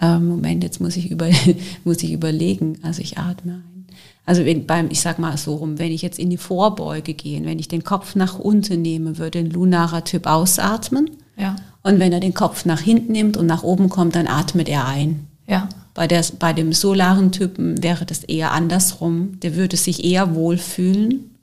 ähm, 0.00 0.28
Moment, 0.28 0.62
jetzt 0.62 0.80
muss 0.80 0.96
ich, 0.96 1.10
über, 1.10 1.28
muss 1.84 2.02
ich 2.02 2.12
überlegen. 2.12 2.78
Also 2.82 3.02
ich 3.02 3.18
atme 3.18 3.62
ein. 3.74 3.86
Also 4.24 4.44
wenn, 4.44 4.66
beim, 4.66 4.90
ich 4.90 5.00
sag 5.00 5.18
mal 5.18 5.36
so 5.38 5.54
rum, 5.56 5.78
wenn 5.78 5.90
ich 5.90 6.02
jetzt 6.02 6.18
in 6.18 6.28
die 6.28 6.36
Vorbeuge 6.36 7.14
gehe, 7.14 7.42
wenn 7.44 7.58
ich 7.58 7.68
den 7.68 7.82
Kopf 7.82 8.14
nach 8.14 8.38
unten 8.38 8.82
nehme, 8.82 9.16
würde 9.16 9.38
ein 9.38 9.50
lunarer 9.50 10.04
Typ 10.04 10.26
ausatmen. 10.26 11.10
Ja. 11.38 11.56
Und 11.82 11.98
wenn 11.98 12.12
er 12.12 12.20
den 12.20 12.34
Kopf 12.34 12.66
nach 12.66 12.80
hinten 12.80 13.12
nimmt 13.12 13.36
und 13.38 13.46
nach 13.46 13.62
oben 13.62 13.88
kommt, 13.88 14.14
dann 14.14 14.26
atmet 14.26 14.68
er 14.68 14.86
ein. 14.86 15.26
Ja. 15.46 15.68
Bei, 15.94 16.06
der, 16.06 16.22
bei 16.38 16.52
dem 16.52 16.74
solaren 16.74 17.32
Typen 17.32 17.82
wäre 17.82 18.04
das 18.04 18.22
eher 18.22 18.52
andersrum. 18.52 19.40
Der 19.40 19.56
würde 19.56 19.76
sich 19.78 20.04
eher 20.04 20.34
wohlfühlen, 20.34 21.34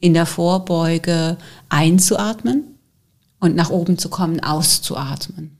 in 0.00 0.12
der 0.12 0.26
Vorbeuge 0.26 1.38
einzuatmen 1.70 2.64
und 3.40 3.56
nach 3.56 3.70
oben 3.70 3.96
zu 3.96 4.10
kommen, 4.10 4.40
auszuatmen. 4.40 5.56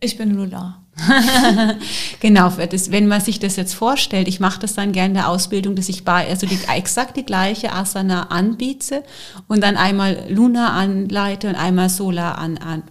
Ich 0.00 0.16
bin 0.16 0.30
Lula. 0.30 0.82
genau, 2.20 2.50
das, 2.50 2.90
wenn 2.90 3.06
man 3.06 3.20
sich 3.20 3.38
das 3.38 3.56
jetzt 3.56 3.74
vorstellt, 3.74 4.28
ich 4.28 4.40
mache 4.40 4.60
das 4.60 4.74
dann 4.74 4.92
gerne 4.92 5.08
in 5.08 5.14
der 5.14 5.28
Ausbildung, 5.28 5.76
dass 5.76 5.90
ich 5.90 6.04
bei, 6.04 6.26
also 6.26 6.46
die, 6.46 6.58
exakt 6.74 7.16
die 7.16 7.24
gleiche 7.24 7.72
Asana 7.72 8.24
anbiete 8.28 9.02
und 9.46 9.62
dann 9.62 9.76
einmal 9.76 10.24
Luna 10.28 10.72
anleite 10.72 11.48
und 11.48 11.54
einmal 11.54 11.90
Solar 11.90 12.38
an, 12.38 12.56
an, 12.58 12.82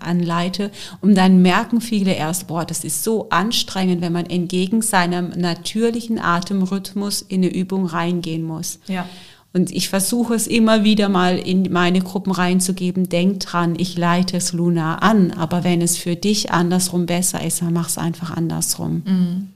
anleite 0.00 0.72
und 1.00 1.14
dann 1.14 1.40
merken 1.40 1.80
viele 1.80 2.12
erst, 2.14 2.48
boah, 2.48 2.64
das 2.64 2.82
ist 2.82 3.04
so 3.04 3.28
anstrengend, 3.30 4.02
wenn 4.02 4.12
man 4.12 4.26
entgegen 4.26 4.82
seinem 4.82 5.30
natürlichen 5.30 6.18
Atemrhythmus 6.18 7.22
in 7.22 7.42
eine 7.42 7.54
Übung 7.54 7.86
reingehen 7.86 8.42
muss. 8.42 8.80
Ja. 8.88 9.06
Und 9.54 9.70
ich 9.70 9.90
versuche 9.90 10.34
es 10.34 10.46
immer 10.46 10.82
wieder 10.82 11.08
mal 11.08 11.38
in 11.38 11.70
meine 11.70 12.00
Gruppen 12.00 12.32
reinzugeben. 12.32 13.08
Denk 13.08 13.40
dran, 13.40 13.74
ich 13.78 13.98
leite 13.98 14.38
es 14.38 14.52
Luna 14.52 14.96
an. 14.96 15.32
Aber 15.32 15.62
wenn 15.62 15.82
es 15.82 15.98
für 15.98 16.16
dich 16.16 16.50
andersrum 16.50 17.04
besser 17.06 17.44
ist, 17.44 17.60
dann 17.60 17.74
mach 17.74 17.88
es 17.88 17.98
einfach 17.98 18.30
andersrum. 18.30 19.02
Mhm. 19.04 19.48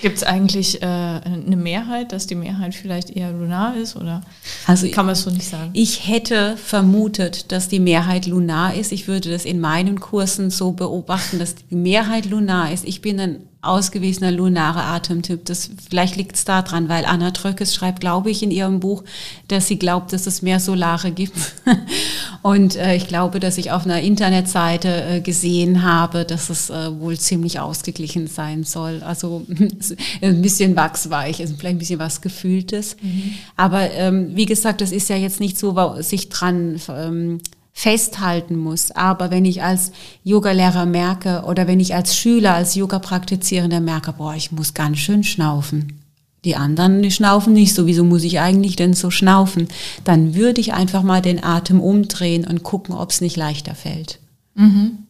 Gibt 0.00 0.16
es 0.16 0.22
eigentlich 0.22 0.80
äh, 0.80 0.86
eine 0.86 1.56
Mehrheit, 1.56 2.12
dass 2.12 2.26
die 2.26 2.34
Mehrheit 2.34 2.74
vielleicht 2.74 3.10
eher 3.10 3.32
lunar 3.32 3.76
ist 3.76 3.94
oder 3.94 4.22
also 4.66 4.88
kann 4.88 5.06
man 5.06 5.12
es 5.12 5.22
so 5.22 5.30
nicht 5.30 5.48
sagen? 5.48 5.70
Ich 5.74 6.08
hätte 6.08 6.56
vermutet, 6.56 7.52
dass 7.52 7.68
die 7.68 7.78
Mehrheit 7.78 8.26
lunar 8.26 8.74
ist. 8.74 8.90
Ich 8.92 9.06
würde 9.06 9.30
das 9.30 9.44
in 9.44 9.60
meinen 9.60 10.00
Kursen 10.00 10.50
so 10.50 10.72
beobachten, 10.72 11.38
dass 11.38 11.54
die 11.54 11.76
Mehrheit 11.76 12.26
lunar 12.26 12.72
ist. 12.72 12.84
Ich 12.86 13.02
bin 13.02 13.20
ein 13.20 13.36
ausgewiesener 13.62 14.32
lunare 14.32 14.82
Atemtyp. 14.82 15.44
Das, 15.44 15.70
vielleicht 15.88 16.16
liegt 16.16 16.34
es 16.34 16.44
daran, 16.44 16.88
weil 16.88 17.04
Anna 17.04 17.30
Tröckes 17.30 17.72
schreibt, 17.72 18.00
glaube 18.00 18.28
ich, 18.28 18.42
in 18.42 18.50
ihrem 18.50 18.80
Buch, 18.80 19.04
dass 19.46 19.68
sie 19.68 19.78
glaubt, 19.78 20.12
dass 20.12 20.26
es 20.26 20.42
mehr 20.42 20.58
Solare 20.58 21.12
gibt. 21.12 21.36
Und 22.42 22.74
äh, 22.74 22.96
ich 22.96 23.06
glaube, 23.06 23.38
dass 23.38 23.58
ich 23.58 23.70
auf 23.70 23.84
einer 23.84 24.00
Internetseite 24.00 25.04
äh, 25.04 25.20
gesehen 25.20 25.84
habe, 25.84 26.24
dass 26.24 26.50
es 26.50 26.70
äh, 26.70 26.98
wohl 26.98 27.16
ziemlich 27.16 27.60
ausgeglichen 27.60 28.26
sein 28.26 28.64
soll. 28.64 29.00
Also 29.04 29.46
ein 30.20 30.42
bisschen 30.42 30.74
wachsweich, 30.74 31.40
also 31.40 31.54
vielleicht 31.56 31.76
ein 31.76 31.78
bisschen 31.78 32.00
was 32.00 32.20
Gefühltes. 32.20 32.96
Mhm. 33.00 33.34
Aber 33.56 33.92
ähm, 33.92 34.34
wie 34.34 34.46
gesagt, 34.46 34.80
das 34.80 34.90
ist 34.90 35.08
ja 35.08 35.16
jetzt 35.16 35.38
nicht 35.38 35.56
so, 35.56 35.72
sich 36.00 36.30
dran 36.30 36.80
ähm, 36.88 37.40
festhalten 37.72 38.56
muss. 38.56 38.90
Aber 38.90 39.30
wenn 39.30 39.44
ich 39.44 39.62
als 39.62 39.92
Yogalehrer 40.24 40.86
merke 40.86 41.42
oder 41.46 41.66
wenn 41.66 41.80
ich 41.80 41.94
als 41.94 42.16
Schüler, 42.16 42.54
als 42.54 42.74
Yoga-Praktizierender 42.74 43.80
merke, 43.80 44.12
boah, 44.12 44.34
ich 44.34 44.52
muss 44.52 44.74
ganz 44.74 44.98
schön 44.98 45.24
schnaufen. 45.24 46.00
Die 46.44 46.56
anderen, 46.56 47.08
schnaufen 47.10 47.52
nicht, 47.52 47.74
so 47.74 47.86
wieso 47.86 48.04
muss 48.04 48.24
ich 48.24 48.40
eigentlich 48.40 48.74
denn 48.74 48.94
so 48.94 49.10
schnaufen? 49.10 49.68
Dann 50.04 50.34
würde 50.34 50.60
ich 50.60 50.72
einfach 50.72 51.02
mal 51.02 51.22
den 51.22 51.42
Atem 51.42 51.80
umdrehen 51.80 52.46
und 52.46 52.64
gucken, 52.64 52.94
ob 52.94 53.10
es 53.10 53.20
nicht 53.20 53.36
leichter 53.36 53.74
fällt. 53.74 54.18
Mhm. 54.54 55.06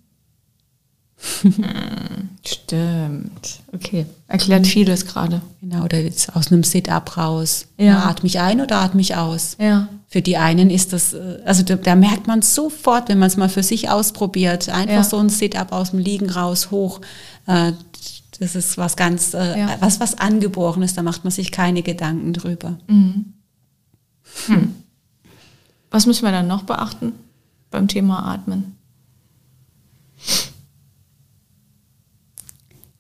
Stimmt. 2.44 3.61
Okay. 3.72 4.06
Erklärt 4.26 4.66
vieles 4.66 5.06
gerade. 5.06 5.40
Genau, 5.61 5.85
oder 5.85 6.00
jetzt 6.00 6.35
aus 6.35 6.50
einem 6.50 6.64
Sit-up 6.64 7.16
raus. 7.16 7.66
Ja. 7.78 8.04
Atme 8.06 8.26
ich 8.26 8.40
ein 8.40 8.61
oder 8.61 8.80
atme 8.80 9.00
ich 9.00 9.14
aus? 9.14 9.56
Ja. 9.61 9.88
Für 10.08 10.20
die 10.20 10.37
einen 10.37 10.68
ist 10.70 10.92
das, 10.92 11.14
äh, 11.14 11.38
also 11.44 11.62
da, 11.62 11.76
da 11.76 11.94
merkt 11.94 12.26
man 12.26 12.42
sofort, 12.42 13.08
wenn 13.08 13.18
man 13.18 13.28
es 13.28 13.37
mal 13.37 13.48
für 13.48 13.62
sich 13.62 13.88
ausprobiert, 13.88 14.68
einfach 14.68 14.94
ja. 14.94 15.04
so 15.04 15.18
ein 15.18 15.28
Sit-up 15.28 15.72
aus 15.72 15.90
dem 15.90 16.00
Liegen 16.00 16.28
raus, 16.28 16.70
hoch. 16.70 17.00
Äh, 17.46 17.72
das 18.40 18.56
ist 18.56 18.76
was 18.76 18.96
ganz, 18.96 19.35
äh, 19.35 19.58
ja. 19.58 19.76
was, 19.80 20.00
was 20.00 20.18
angeborenes, 20.18 20.94
da 20.94 21.02
macht 21.02 21.22
man 21.24 21.30
sich 21.30 21.52
keine 21.52 21.82
Gedanken 21.82 22.32
drüber. 22.32 22.78
Mhm. 22.88 23.35
Hm. 24.46 24.74
Was 25.90 26.06
müssen 26.06 26.24
wir 26.24 26.32
dann 26.32 26.48
noch 26.48 26.62
beachten 26.62 27.12
beim 27.70 27.87
Thema 27.87 28.32
Atmen? 28.32 28.76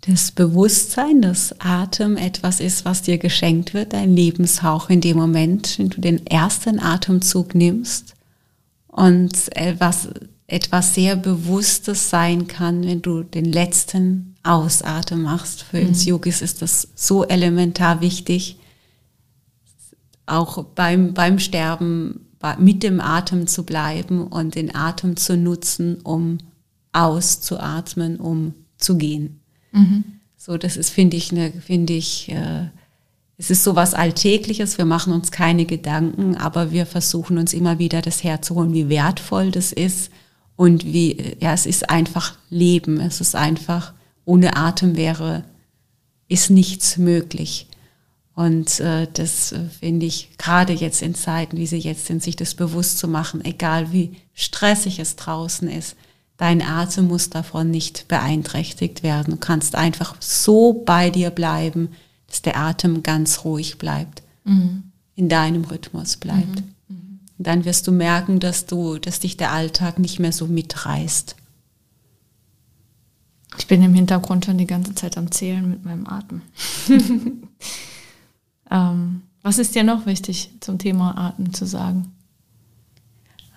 Das 0.02 0.32
Bewusstsein, 0.32 1.22
dass 1.22 1.54
Atem 1.60 2.16
etwas 2.16 2.58
ist, 2.60 2.84
was 2.84 3.02
dir 3.02 3.18
geschenkt 3.18 3.72
wird, 3.72 3.92
dein 3.92 4.14
Lebenshauch 4.14 4.90
in 4.90 5.00
dem 5.00 5.16
Moment, 5.16 5.78
wenn 5.78 5.90
du 5.90 6.00
den 6.00 6.26
ersten 6.26 6.80
Atemzug 6.80 7.54
nimmst 7.54 8.14
und 8.88 9.32
was 9.78 10.08
etwas 10.48 10.94
sehr 10.94 11.16
Bewusstes 11.16 12.10
sein 12.10 12.48
kann, 12.48 12.84
wenn 12.84 13.00
du 13.00 13.22
den 13.22 13.44
letzten 13.44 14.34
Ausatem 14.42 15.22
machst. 15.22 15.62
Für 15.62 15.80
mhm. 15.80 15.88
uns 15.88 16.04
Yogis 16.04 16.42
ist 16.42 16.62
das 16.62 16.88
so 16.96 17.24
elementar 17.24 18.00
wichtig, 18.00 18.58
auch 20.26 20.64
beim, 20.64 21.14
beim 21.14 21.38
Sterben 21.38 22.26
mit 22.58 22.82
dem 22.82 23.00
Atem 23.00 23.46
zu 23.46 23.62
bleiben 23.64 24.26
und 24.26 24.56
den 24.56 24.74
Atem 24.74 25.16
zu 25.16 25.36
nutzen, 25.36 26.00
um 26.02 26.38
auszuatmen, 26.92 28.16
um 28.18 28.54
zu 28.78 28.98
gehen. 28.98 29.41
Mhm. 29.72 30.04
So, 30.36 30.56
das 30.56 30.76
ist, 30.76 30.90
finde 30.90 31.16
ich, 31.16 31.32
ne, 31.32 31.52
finde 31.64 31.92
ich, 31.92 32.30
äh, 32.30 32.68
es 33.38 33.50
ist 33.50 33.64
so 33.64 33.74
was 33.74 33.94
Alltägliches. 33.94 34.78
Wir 34.78 34.84
machen 34.84 35.12
uns 35.12 35.32
keine 35.32 35.64
Gedanken, 35.64 36.36
aber 36.36 36.70
wir 36.70 36.86
versuchen 36.86 37.38
uns 37.38 37.52
immer 37.52 37.78
wieder 37.78 38.02
das 38.02 38.22
herzuholen, 38.22 38.72
wie 38.72 38.88
wertvoll 38.88 39.50
das 39.50 39.72
ist 39.72 40.10
und 40.56 40.84
wie, 40.84 41.36
ja, 41.40 41.52
es 41.52 41.66
ist 41.66 41.90
einfach 41.90 42.36
Leben. 42.50 43.00
Es 43.00 43.20
ist 43.20 43.34
einfach, 43.34 43.94
ohne 44.24 44.56
Atem 44.56 44.96
wäre, 44.96 45.44
ist 46.28 46.50
nichts 46.50 46.98
möglich. 46.98 47.66
Und 48.34 48.80
äh, 48.80 49.08
das 49.12 49.52
äh, 49.52 49.60
finde 49.80 50.06
ich 50.06 50.30
gerade 50.38 50.72
jetzt 50.72 51.02
in 51.02 51.14
Zeiten, 51.14 51.56
wie 51.56 51.66
sie 51.66 51.78
jetzt 51.78 52.06
sind, 52.06 52.22
sich 52.22 52.36
das 52.36 52.54
bewusst 52.54 52.98
zu 52.98 53.08
machen, 53.08 53.44
egal 53.44 53.92
wie 53.92 54.16
stressig 54.32 54.98
es 54.98 55.16
draußen 55.16 55.68
ist, 55.68 55.96
Dein 56.36 56.62
Atem 56.62 57.08
muss 57.08 57.30
davon 57.30 57.70
nicht 57.70 58.08
beeinträchtigt 58.08 59.02
werden. 59.02 59.32
Du 59.32 59.36
kannst 59.36 59.74
einfach 59.74 60.16
so 60.20 60.72
bei 60.84 61.10
dir 61.10 61.30
bleiben, 61.30 61.90
dass 62.26 62.42
der 62.42 62.56
Atem 62.56 63.02
ganz 63.02 63.44
ruhig 63.44 63.78
bleibt, 63.78 64.22
mhm. 64.44 64.84
in 65.14 65.28
deinem 65.28 65.64
Rhythmus 65.64 66.16
bleibt. 66.16 66.62
Mhm. 66.88 67.20
Dann 67.38 67.64
wirst 67.64 67.86
du 67.86 67.92
merken, 67.92 68.40
dass 68.40 68.66
du, 68.66 68.98
dass 68.98 69.20
dich 69.20 69.36
der 69.36 69.52
Alltag 69.52 69.98
nicht 69.98 70.18
mehr 70.18 70.32
so 70.32 70.46
mitreißt. 70.46 71.36
Ich 73.58 73.66
bin 73.66 73.82
im 73.82 73.94
Hintergrund 73.94 74.46
schon 74.46 74.58
die 74.58 74.66
ganze 74.66 74.94
Zeit 74.94 75.18
am 75.18 75.30
Zählen 75.30 75.68
mit 75.68 75.84
meinem 75.84 76.06
Atem. 76.06 76.40
ähm, 78.70 79.22
was 79.42 79.58
ist 79.58 79.74
dir 79.74 79.84
noch 79.84 80.06
wichtig 80.06 80.50
zum 80.60 80.78
Thema 80.78 81.18
Atem 81.18 81.52
zu 81.52 81.66
sagen? 81.66 82.12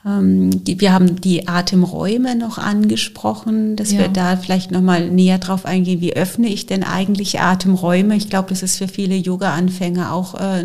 Ähm, 0.06 0.62
wir 0.66 0.94
haben 0.94 1.20
die 1.20 1.48
Atemräume 1.48 2.36
noch 2.36 2.58
angesprochen, 2.58 3.76
dass 3.76 3.92
ja. 3.92 4.00
wir 4.00 4.08
da 4.10 4.38
vielleicht 4.38 4.72
nochmal 4.72 5.10
näher 5.10 5.40
drauf 5.40 5.66
eingehen, 5.66 6.02
wie 6.02 6.16
öffne 6.16 6.48
ich 6.48 6.68
denn 6.68 6.84
eigentlich 6.84 7.40
Atemräume? 7.40 8.16
Ich 8.16 8.30
glaube, 8.30 8.50
das 8.50 8.62
ist 8.62 8.78
für 8.78 8.88
viele 8.88 9.16
Yoga-Anfänger 9.16 10.14
auch 10.14 10.36
äh, 10.36 10.62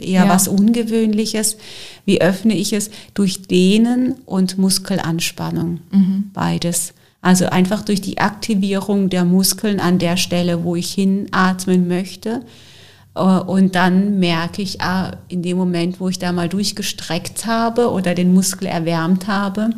eher 0.00 0.24
ja. 0.24 0.28
was 0.28 0.46
Ungewöhnliches. 0.46 1.56
Wie 2.04 2.20
öffne 2.20 2.54
ich 2.54 2.72
es? 2.72 2.90
Durch 3.14 3.42
Dehnen 3.42 4.14
und 4.24 4.56
Muskelanspannung, 4.58 5.80
mhm. 5.90 6.30
beides. 6.32 6.94
Also 7.22 7.46
einfach 7.46 7.82
durch 7.82 8.00
die 8.00 8.18
Aktivierung 8.18 9.10
der 9.10 9.24
Muskeln 9.24 9.80
an 9.80 9.98
der 9.98 10.16
Stelle, 10.16 10.62
wo 10.62 10.76
ich 10.76 10.92
hinatmen 10.92 11.88
möchte 11.88 12.42
und 13.16 13.74
dann 13.74 14.18
merke 14.18 14.60
ich, 14.60 14.82
ah, 14.82 15.16
in 15.28 15.42
dem 15.42 15.56
Moment, 15.56 16.00
wo 16.00 16.08
ich 16.08 16.18
da 16.18 16.32
mal 16.32 16.50
durchgestreckt 16.50 17.46
habe 17.46 17.90
oder 17.90 18.14
den 18.14 18.34
Muskel 18.34 18.66
erwärmt 18.66 19.26
habe, 19.26 19.70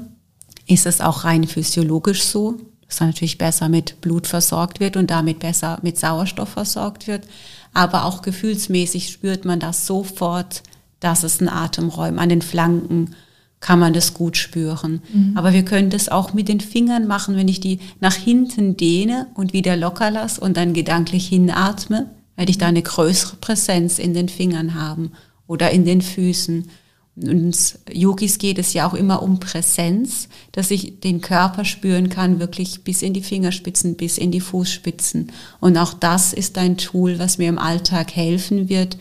ist 0.66 0.86
es 0.86 1.01
auch 1.01 1.22
rein 1.22 1.47
physiologisch 1.47 2.24
so, 2.24 2.57
dass 2.89 3.01
er 3.01 3.07
natürlich 3.07 3.39
besser 3.39 3.68
mit 3.68 4.01
Blut 4.01 4.26
versorgt 4.26 4.80
wird 4.80 4.97
und 4.97 5.11
damit 5.11 5.39
besser 5.39 5.78
mit 5.82 5.99
Sauerstoff 5.99 6.49
versorgt 6.49 7.07
wird. 7.07 7.28
Aber 7.72 8.07
auch 8.07 8.22
gefühlsmäßig 8.22 9.11
spürt 9.11 9.45
man 9.45 9.61
das 9.61 9.86
sofort, 9.86 10.64
dass 10.99 11.22
es 11.22 11.41
ein 11.41 11.49
Atemräum 11.49 12.18
an 12.18 12.30
den 12.30 12.43
Flanken 12.43 13.14
kann 13.61 13.78
man 13.78 13.93
das 13.93 14.14
gut 14.14 14.36
spüren. 14.36 15.01
Mhm. 15.12 15.36
Aber 15.36 15.53
wir 15.53 15.64
können 15.64 15.91
das 15.91 16.09
auch 16.09 16.32
mit 16.32 16.49
den 16.49 16.61
Fingern 16.61 17.07
machen, 17.07 17.36
wenn 17.36 17.49
ich 17.49 17.61
die 17.61 17.78
nach 18.01 18.14
hinten 18.14 18.76
dehne 18.76 19.28
und 19.34 19.53
wieder 19.53 19.76
locker 19.76 20.11
lasse 20.11 20.41
und 20.41 20.57
dann 20.57 20.72
gedanklich 20.72 21.28
hinatme 21.28 22.07
werde 22.39 22.51
ich 22.53 22.59
da 22.59 22.68
eine 22.68 22.82
größere 22.82 23.36
Präsenz 23.36 23.99
in 23.99 24.14
den 24.14 24.28
Fingern 24.28 24.74
haben 24.74 25.11
oder 25.49 25.72
in 25.72 25.84
den 25.84 26.01
Füßen. 26.01 26.70
Und 27.16 27.28
uns 27.28 27.80
Yogis 27.93 28.39
geht 28.39 28.61
es 28.61 28.74
ja 28.74 28.89
auch 28.89 28.95
immer 28.95 29.22
um 29.24 29.41
Präsenz, 29.41 30.28
dass 30.53 30.70
ich 30.70 31.01
den 31.01 31.20
Körper 31.20 31.64
spüren 31.64 32.11
kann, 32.11 32.39
wirklich 32.39 32.84
bis 32.84 33.03
in 33.03 33.12
die 33.12 33.24
Fingerspitzen, 33.24 33.97
bis 33.97 34.18
in 34.18 34.30
die 34.30 34.41
Fußspitzen. 34.41 35.32
Und 35.59 35.76
auch 35.78 35.93
das 35.95 36.32
ist 36.32 36.57
ein 36.59 36.76
Tool, 36.76 37.18
was 37.18 37.39
mir 37.39 37.49
im 37.49 37.59
Alltag 37.59 38.14
helfen 38.14 38.68
wird, 38.68 38.99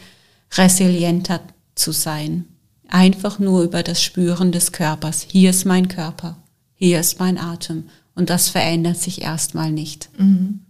resilienter 0.56 1.42
zu 1.76 1.92
sein. 1.92 2.46
Einfach 2.88 3.38
nur 3.38 3.62
über 3.62 3.84
das 3.84 4.02
Spüren 4.02 4.52
des 4.52 4.72
Körpers. 4.72 5.28
Hier 5.30 5.52
ist 5.52 5.66
mein 5.66 5.90
Körper, 5.90 6.38
hier 6.74 7.00
ist 7.00 7.20
mein 7.20 7.38
Atem. 7.38 7.84
Und 8.16 8.32
das 8.32 8.50
verändert 8.50 8.98
sich 8.98 9.22
erstmal 9.22 9.72
nicht. 9.72 10.10
Mhm. 10.18 10.62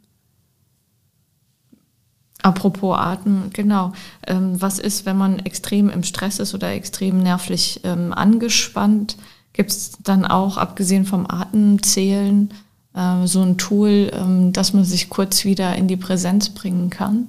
Apropos 2.47 2.97
Atmen, 2.97 3.49
genau. 3.51 3.91
Ähm, 4.25 4.61
was 4.61 4.79
ist, 4.79 5.05
wenn 5.05 5.17
man 5.17 5.39
extrem 5.39 5.89
im 5.89 6.03
Stress 6.03 6.39
ist 6.39 6.53
oder 6.53 6.71
extrem 6.71 7.21
nervlich 7.21 7.81
ähm, 7.83 8.13
angespannt? 8.13 9.17
Gibt 9.51 9.71
es 9.71 9.97
dann 10.01 10.25
auch, 10.25 10.55
abgesehen 10.55 11.03
vom 11.03 11.29
Atemzählen, 11.29 12.49
äh, 12.93 13.27
so 13.27 13.41
ein 13.41 13.57
Tool, 13.57 14.09
ähm, 14.13 14.53
dass 14.53 14.71
man 14.71 14.85
sich 14.85 15.09
kurz 15.09 15.43
wieder 15.43 15.75
in 15.75 15.89
die 15.89 15.97
Präsenz 15.97 16.47
bringen 16.51 16.89
kann? 16.89 17.27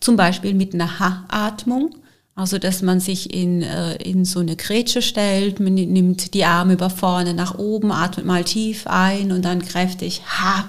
Zum 0.00 0.16
Beispiel 0.16 0.54
mit 0.54 0.72
einer 0.72 0.98
Ha-Atmung. 0.98 1.94
Also, 2.34 2.56
dass 2.56 2.80
man 2.80 3.00
sich 3.00 3.34
in, 3.34 3.60
äh, 3.60 3.96
in 3.96 4.24
so 4.24 4.40
eine 4.40 4.56
Grätsche 4.56 5.02
stellt, 5.02 5.60
man 5.60 5.74
nimmt 5.74 6.32
die 6.32 6.46
Arme 6.46 6.72
über 6.72 6.88
vorne 6.88 7.34
nach 7.34 7.58
oben, 7.58 7.92
atmet 7.92 8.24
mal 8.24 8.44
tief 8.44 8.86
ein 8.86 9.30
und 9.30 9.44
dann 9.44 9.60
kräftig 9.60 10.22
Ha 10.40 10.64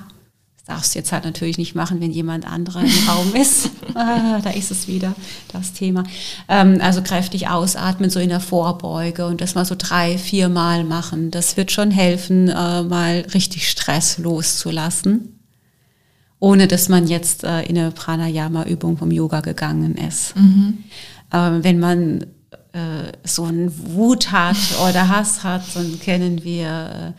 darfst 0.65 0.95
du 0.95 0.99
jetzt 0.99 1.11
halt 1.11 1.25
natürlich 1.25 1.57
nicht 1.57 1.75
machen, 1.75 1.99
wenn 1.99 2.11
jemand 2.11 2.47
anderer 2.47 2.81
im 2.81 2.89
Raum 3.07 3.35
ist. 3.35 3.69
ah, 3.95 4.39
da 4.41 4.49
ist 4.51 4.71
es 4.71 4.87
wieder, 4.87 5.13
das 5.51 5.73
Thema. 5.73 6.03
Ähm, 6.47 6.79
also 6.81 7.01
kräftig 7.01 7.49
ausatmen, 7.49 8.09
so 8.09 8.19
in 8.19 8.29
der 8.29 8.39
Vorbeuge 8.39 9.25
und 9.25 9.41
das 9.41 9.55
mal 9.55 9.65
so 9.65 9.75
drei, 9.77 10.17
vier 10.17 10.49
Mal 10.49 10.83
machen. 10.83 11.31
Das 11.31 11.57
wird 11.57 11.71
schon 11.71 11.91
helfen, 11.91 12.47
äh, 12.47 12.83
mal 12.83 13.25
richtig 13.33 13.69
Stress 13.69 14.17
loszulassen, 14.17 15.39
ohne 16.39 16.67
dass 16.67 16.87
man 16.87 17.07
jetzt 17.07 17.43
äh, 17.43 17.63
in 17.63 17.77
eine 17.77 17.91
Pranayama-Übung 17.91 18.97
vom 18.97 19.11
Yoga 19.11 19.41
gegangen 19.41 19.95
ist. 19.95 20.35
Mhm. 20.37 20.77
Ähm, 21.33 21.63
wenn 21.63 21.79
man 21.79 22.21
äh, 22.71 23.11
so 23.25 23.43
einen 23.43 23.71
Wut 23.95 24.31
hat 24.31 24.57
oder 24.87 25.09
Hass 25.09 25.43
hat, 25.43 25.63
dann 25.75 25.99
kennen 25.99 26.43
wir 26.43 27.13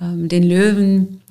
äh, 0.00 0.04
ähm, 0.04 0.28
den 0.28 0.42
Löwen 0.42 1.21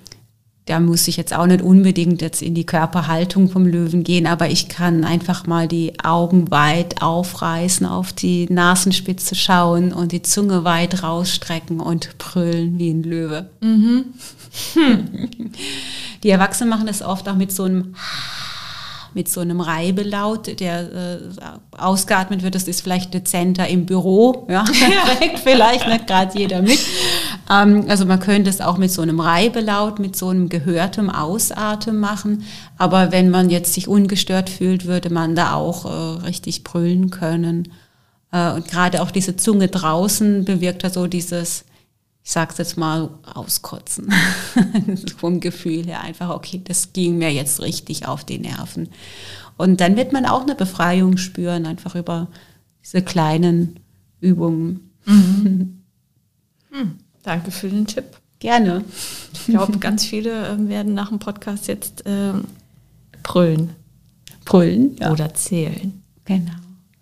da 0.65 0.79
muss 0.79 1.07
ich 1.07 1.17
jetzt 1.17 1.33
auch 1.33 1.47
nicht 1.47 1.63
unbedingt 1.63 2.21
jetzt 2.21 2.41
in 2.41 2.53
die 2.53 2.65
Körperhaltung 2.65 3.49
vom 3.49 3.65
Löwen 3.65 4.03
gehen, 4.03 4.27
aber 4.27 4.49
ich 4.49 4.69
kann 4.69 5.03
einfach 5.03 5.47
mal 5.47 5.67
die 5.67 5.99
Augen 6.03 6.51
weit 6.51 7.01
aufreißen, 7.01 7.85
auf 7.85 8.13
die 8.13 8.45
Nasenspitze 8.47 9.35
schauen 9.35 9.91
und 9.91 10.11
die 10.11 10.21
Zunge 10.21 10.63
weit 10.63 11.01
rausstrecken 11.01 11.79
und 11.79 12.17
brüllen 12.19 12.77
wie 12.77 12.91
ein 12.91 13.03
Löwe. 13.03 13.49
Mhm. 13.61 14.05
Hm. 14.73 15.29
Die 16.23 16.29
Erwachsenen 16.29 16.69
machen 16.69 16.87
das 16.87 17.01
oft 17.01 17.27
auch 17.27 17.35
mit 17.35 17.51
so 17.51 17.63
einem 17.63 17.95
mit 19.13 19.27
so 19.27 19.41
einem 19.41 19.59
Reibelaut, 19.59 20.59
der 20.59 20.81
äh, 20.81 21.17
ausgeatmet 21.77 22.43
wird. 22.43 22.55
Das 22.55 22.63
ist 22.63 22.81
vielleicht 22.81 23.13
dezenter 23.13 23.67
im 23.67 23.85
Büro, 23.85 24.47
ja, 24.49 24.63
kriegt 25.17 25.39
vielleicht 25.43 25.87
nicht 25.87 26.07
gerade 26.07 26.37
jeder 26.37 26.61
mit. 26.61 26.79
Ähm, 27.51 27.85
also 27.87 28.05
man 28.05 28.19
könnte 28.19 28.49
es 28.49 28.61
auch 28.61 28.77
mit 28.77 28.91
so 28.91 29.01
einem 29.01 29.19
Reibelaut, 29.19 29.99
mit 29.99 30.15
so 30.15 30.29
einem 30.29 30.49
gehörtem 30.49 31.09
Ausatmen 31.09 31.99
machen. 31.99 32.43
Aber 32.77 33.11
wenn 33.11 33.29
man 33.29 33.49
jetzt 33.49 33.73
sich 33.73 33.87
ungestört 33.87 34.49
fühlt, 34.49 34.85
würde 34.85 35.09
man 35.09 35.35
da 35.35 35.53
auch 35.53 35.85
äh, 35.85 36.25
richtig 36.25 36.63
brüllen 36.63 37.09
können. 37.09 37.73
Äh, 38.31 38.53
und 38.53 38.67
gerade 38.67 39.01
auch 39.01 39.11
diese 39.11 39.35
Zunge 39.35 39.67
draußen 39.67 40.45
bewirkt 40.45 40.83
ja 40.83 40.89
so 40.89 41.07
dieses 41.07 41.65
ich 42.23 42.31
sag's 42.31 42.57
jetzt 42.59 42.77
mal, 42.77 43.09
auskotzen. 43.33 44.13
Vom 45.17 45.39
Gefühl 45.39 45.85
her 45.87 46.01
einfach, 46.01 46.29
okay, 46.29 46.61
das 46.63 46.93
ging 46.93 47.17
mir 47.17 47.33
jetzt 47.33 47.61
richtig 47.61 48.07
auf 48.07 48.23
die 48.23 48.37
Nerven. 48.37 48.89
Und 49.57 49.81
dann 49.81 49.95
wird 49.97 50.13
man 50.13 50.25
auch 50.25 50.41
eine 50.41 50.55
Befreiung 50.55 51.17
spüren, 51.17 51.65
einfach 51.65 51.95
über 51.95 52.27
diese 52.83 53.01
kleinen 53.01 53.79
Übungen. 54.19 54.91
Mhm. 55.05 55.77
Hm, 56.73 56.99
danke 57.23 57.51
für 57.51 57.69
den 57.69 57.87
Tipp. 57.87 58.05
Gerne. 58.39 58.83
Ich 59.33 59.45
glaube, 59.45 59.77
ganz 59.77 60.03
viele 60.05 60.47
äh, 60.47 60.67
werden 60.67 60.93
nach 60.93 61.09
dem 61.09 61.19
Podcast 61.19 61.67
jetzt 61.67 62.05
äh, 62.05 62.33
brüllen. 63.21 63.71
Brüllen? 64.45 64.97
Ja. 64.97 65.11
Oder 65.11 65.33
zählen. 65.33 66.01
Genau. 66.25 66.51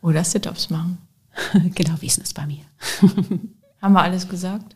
Oder 0.01 0.23
Sit-Ups 0.23 0.69
machen. 0.69 0.97
genau, 1.75 1.93
wie 1.99 2.07
ist 2.07 2.19
das 2.19 2.33
bei 2.33 2.45
mir? 2.45 2.63
Haben 3.81 3.93
wir 3.93 4.01
alles 4.01 4.27
gesagt? 4.27 4.75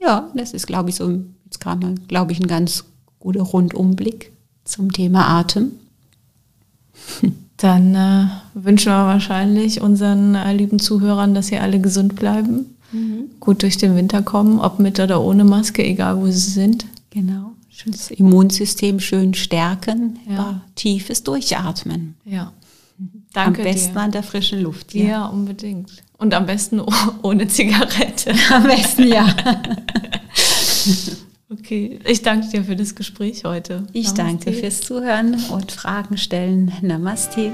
Ja, 0.00 0.30
das 0.34 0.52
ist, 0.52 0.66
glaube 0.66 0.90
ich, 0.90 0.96
so 0.96 1.22
jetzt 1.44 1.60
gerade 1.60 1.94
glaube 2.08 2.32
ich, 2.32 2.40
ein 2.40 2.46
ganz 2.46 2.84
guter 3.20 3.42
Rundumblick 3.42 4.32
zum 4.64 4.92
Thema 4.92 5.28
Atem. 5.28 5.72
Dann 7.58 7.94
äh, 7.94 8.26
wünschen 8.54 8.90
wir 8.90 9.06
wahrscheinlich 9.06 9.80
unseren 9.80 10.34
äh, 10.34 10.52
lieben 10.52 10.78
Zuhörern, 10.78 11.34
dass 11.34 11.48
sie 11.48 11.58
alle 11.58 11.80
gesund 11.80 12.16
bleiben, 12.16 12.71
mhm. 12.92 13.30
gut 13.40 13.62
durch 13.62 13.76
den 13.76 13.96
Winter 13.96 14.22
kommen, 14.22 14.60
ob 14.60 14.78
mit 14.78 15.00
oder 15.00 15.20
ohne 15.20 15.44
Maske, 15.44 15.84
egal 15.84 16.20
wo 16.20 16.26
sie 16.26 16.38
sind. 16.38 16.86
Genau. 17.10 17.52
Das 17.86 18.10
Immunsystem 18.10 19.00
schön 19.00 19.34
stärken, 19.34 20.18
ja. 20.28 20.60
tiefes 20.76 21.24
Durchatmen. 21.24 22.14
Ja. 22.24 22.52
Danke 23.32 23.62
Am 23.62 23.68
besten 23.68 23.94
dir. 23.94 24.00
an 24.00 24.12
der 24.12 24.22
frischen 24.22 24.60
Luft. 24.60 24.94
Ja. 24.94 25.04
ja, 25.04 25.26
unbedingt. 25.26 25.90
Und 26.18 26.34
am 26.34 26.46
besten 26.46 26.80
ohne 27.22 27.48
Zigarette. 27.48 28.34
Am 28.50 28.64
besten, 28.64 29.08
ja. 29.08 29.34
okay, 31.50 31.98
ich 32.06 32.22
danke 32.22 32.48
dir 32.48 32.64
für 32.64 32.76
das 32.76 32.94
Gespräch 32.94 33.44
heute. 33.44 33.84
Ich 33.92 34.14
Namaste. 34.14 34.22
danke 34.22 34.52
fürs 34.52 34.80
Zuhören 34.82 35.36
und 35.50 35.72
Fragen 35.72 36.18
stellen. 36.18 36.72
Namaste. 36.82 37.52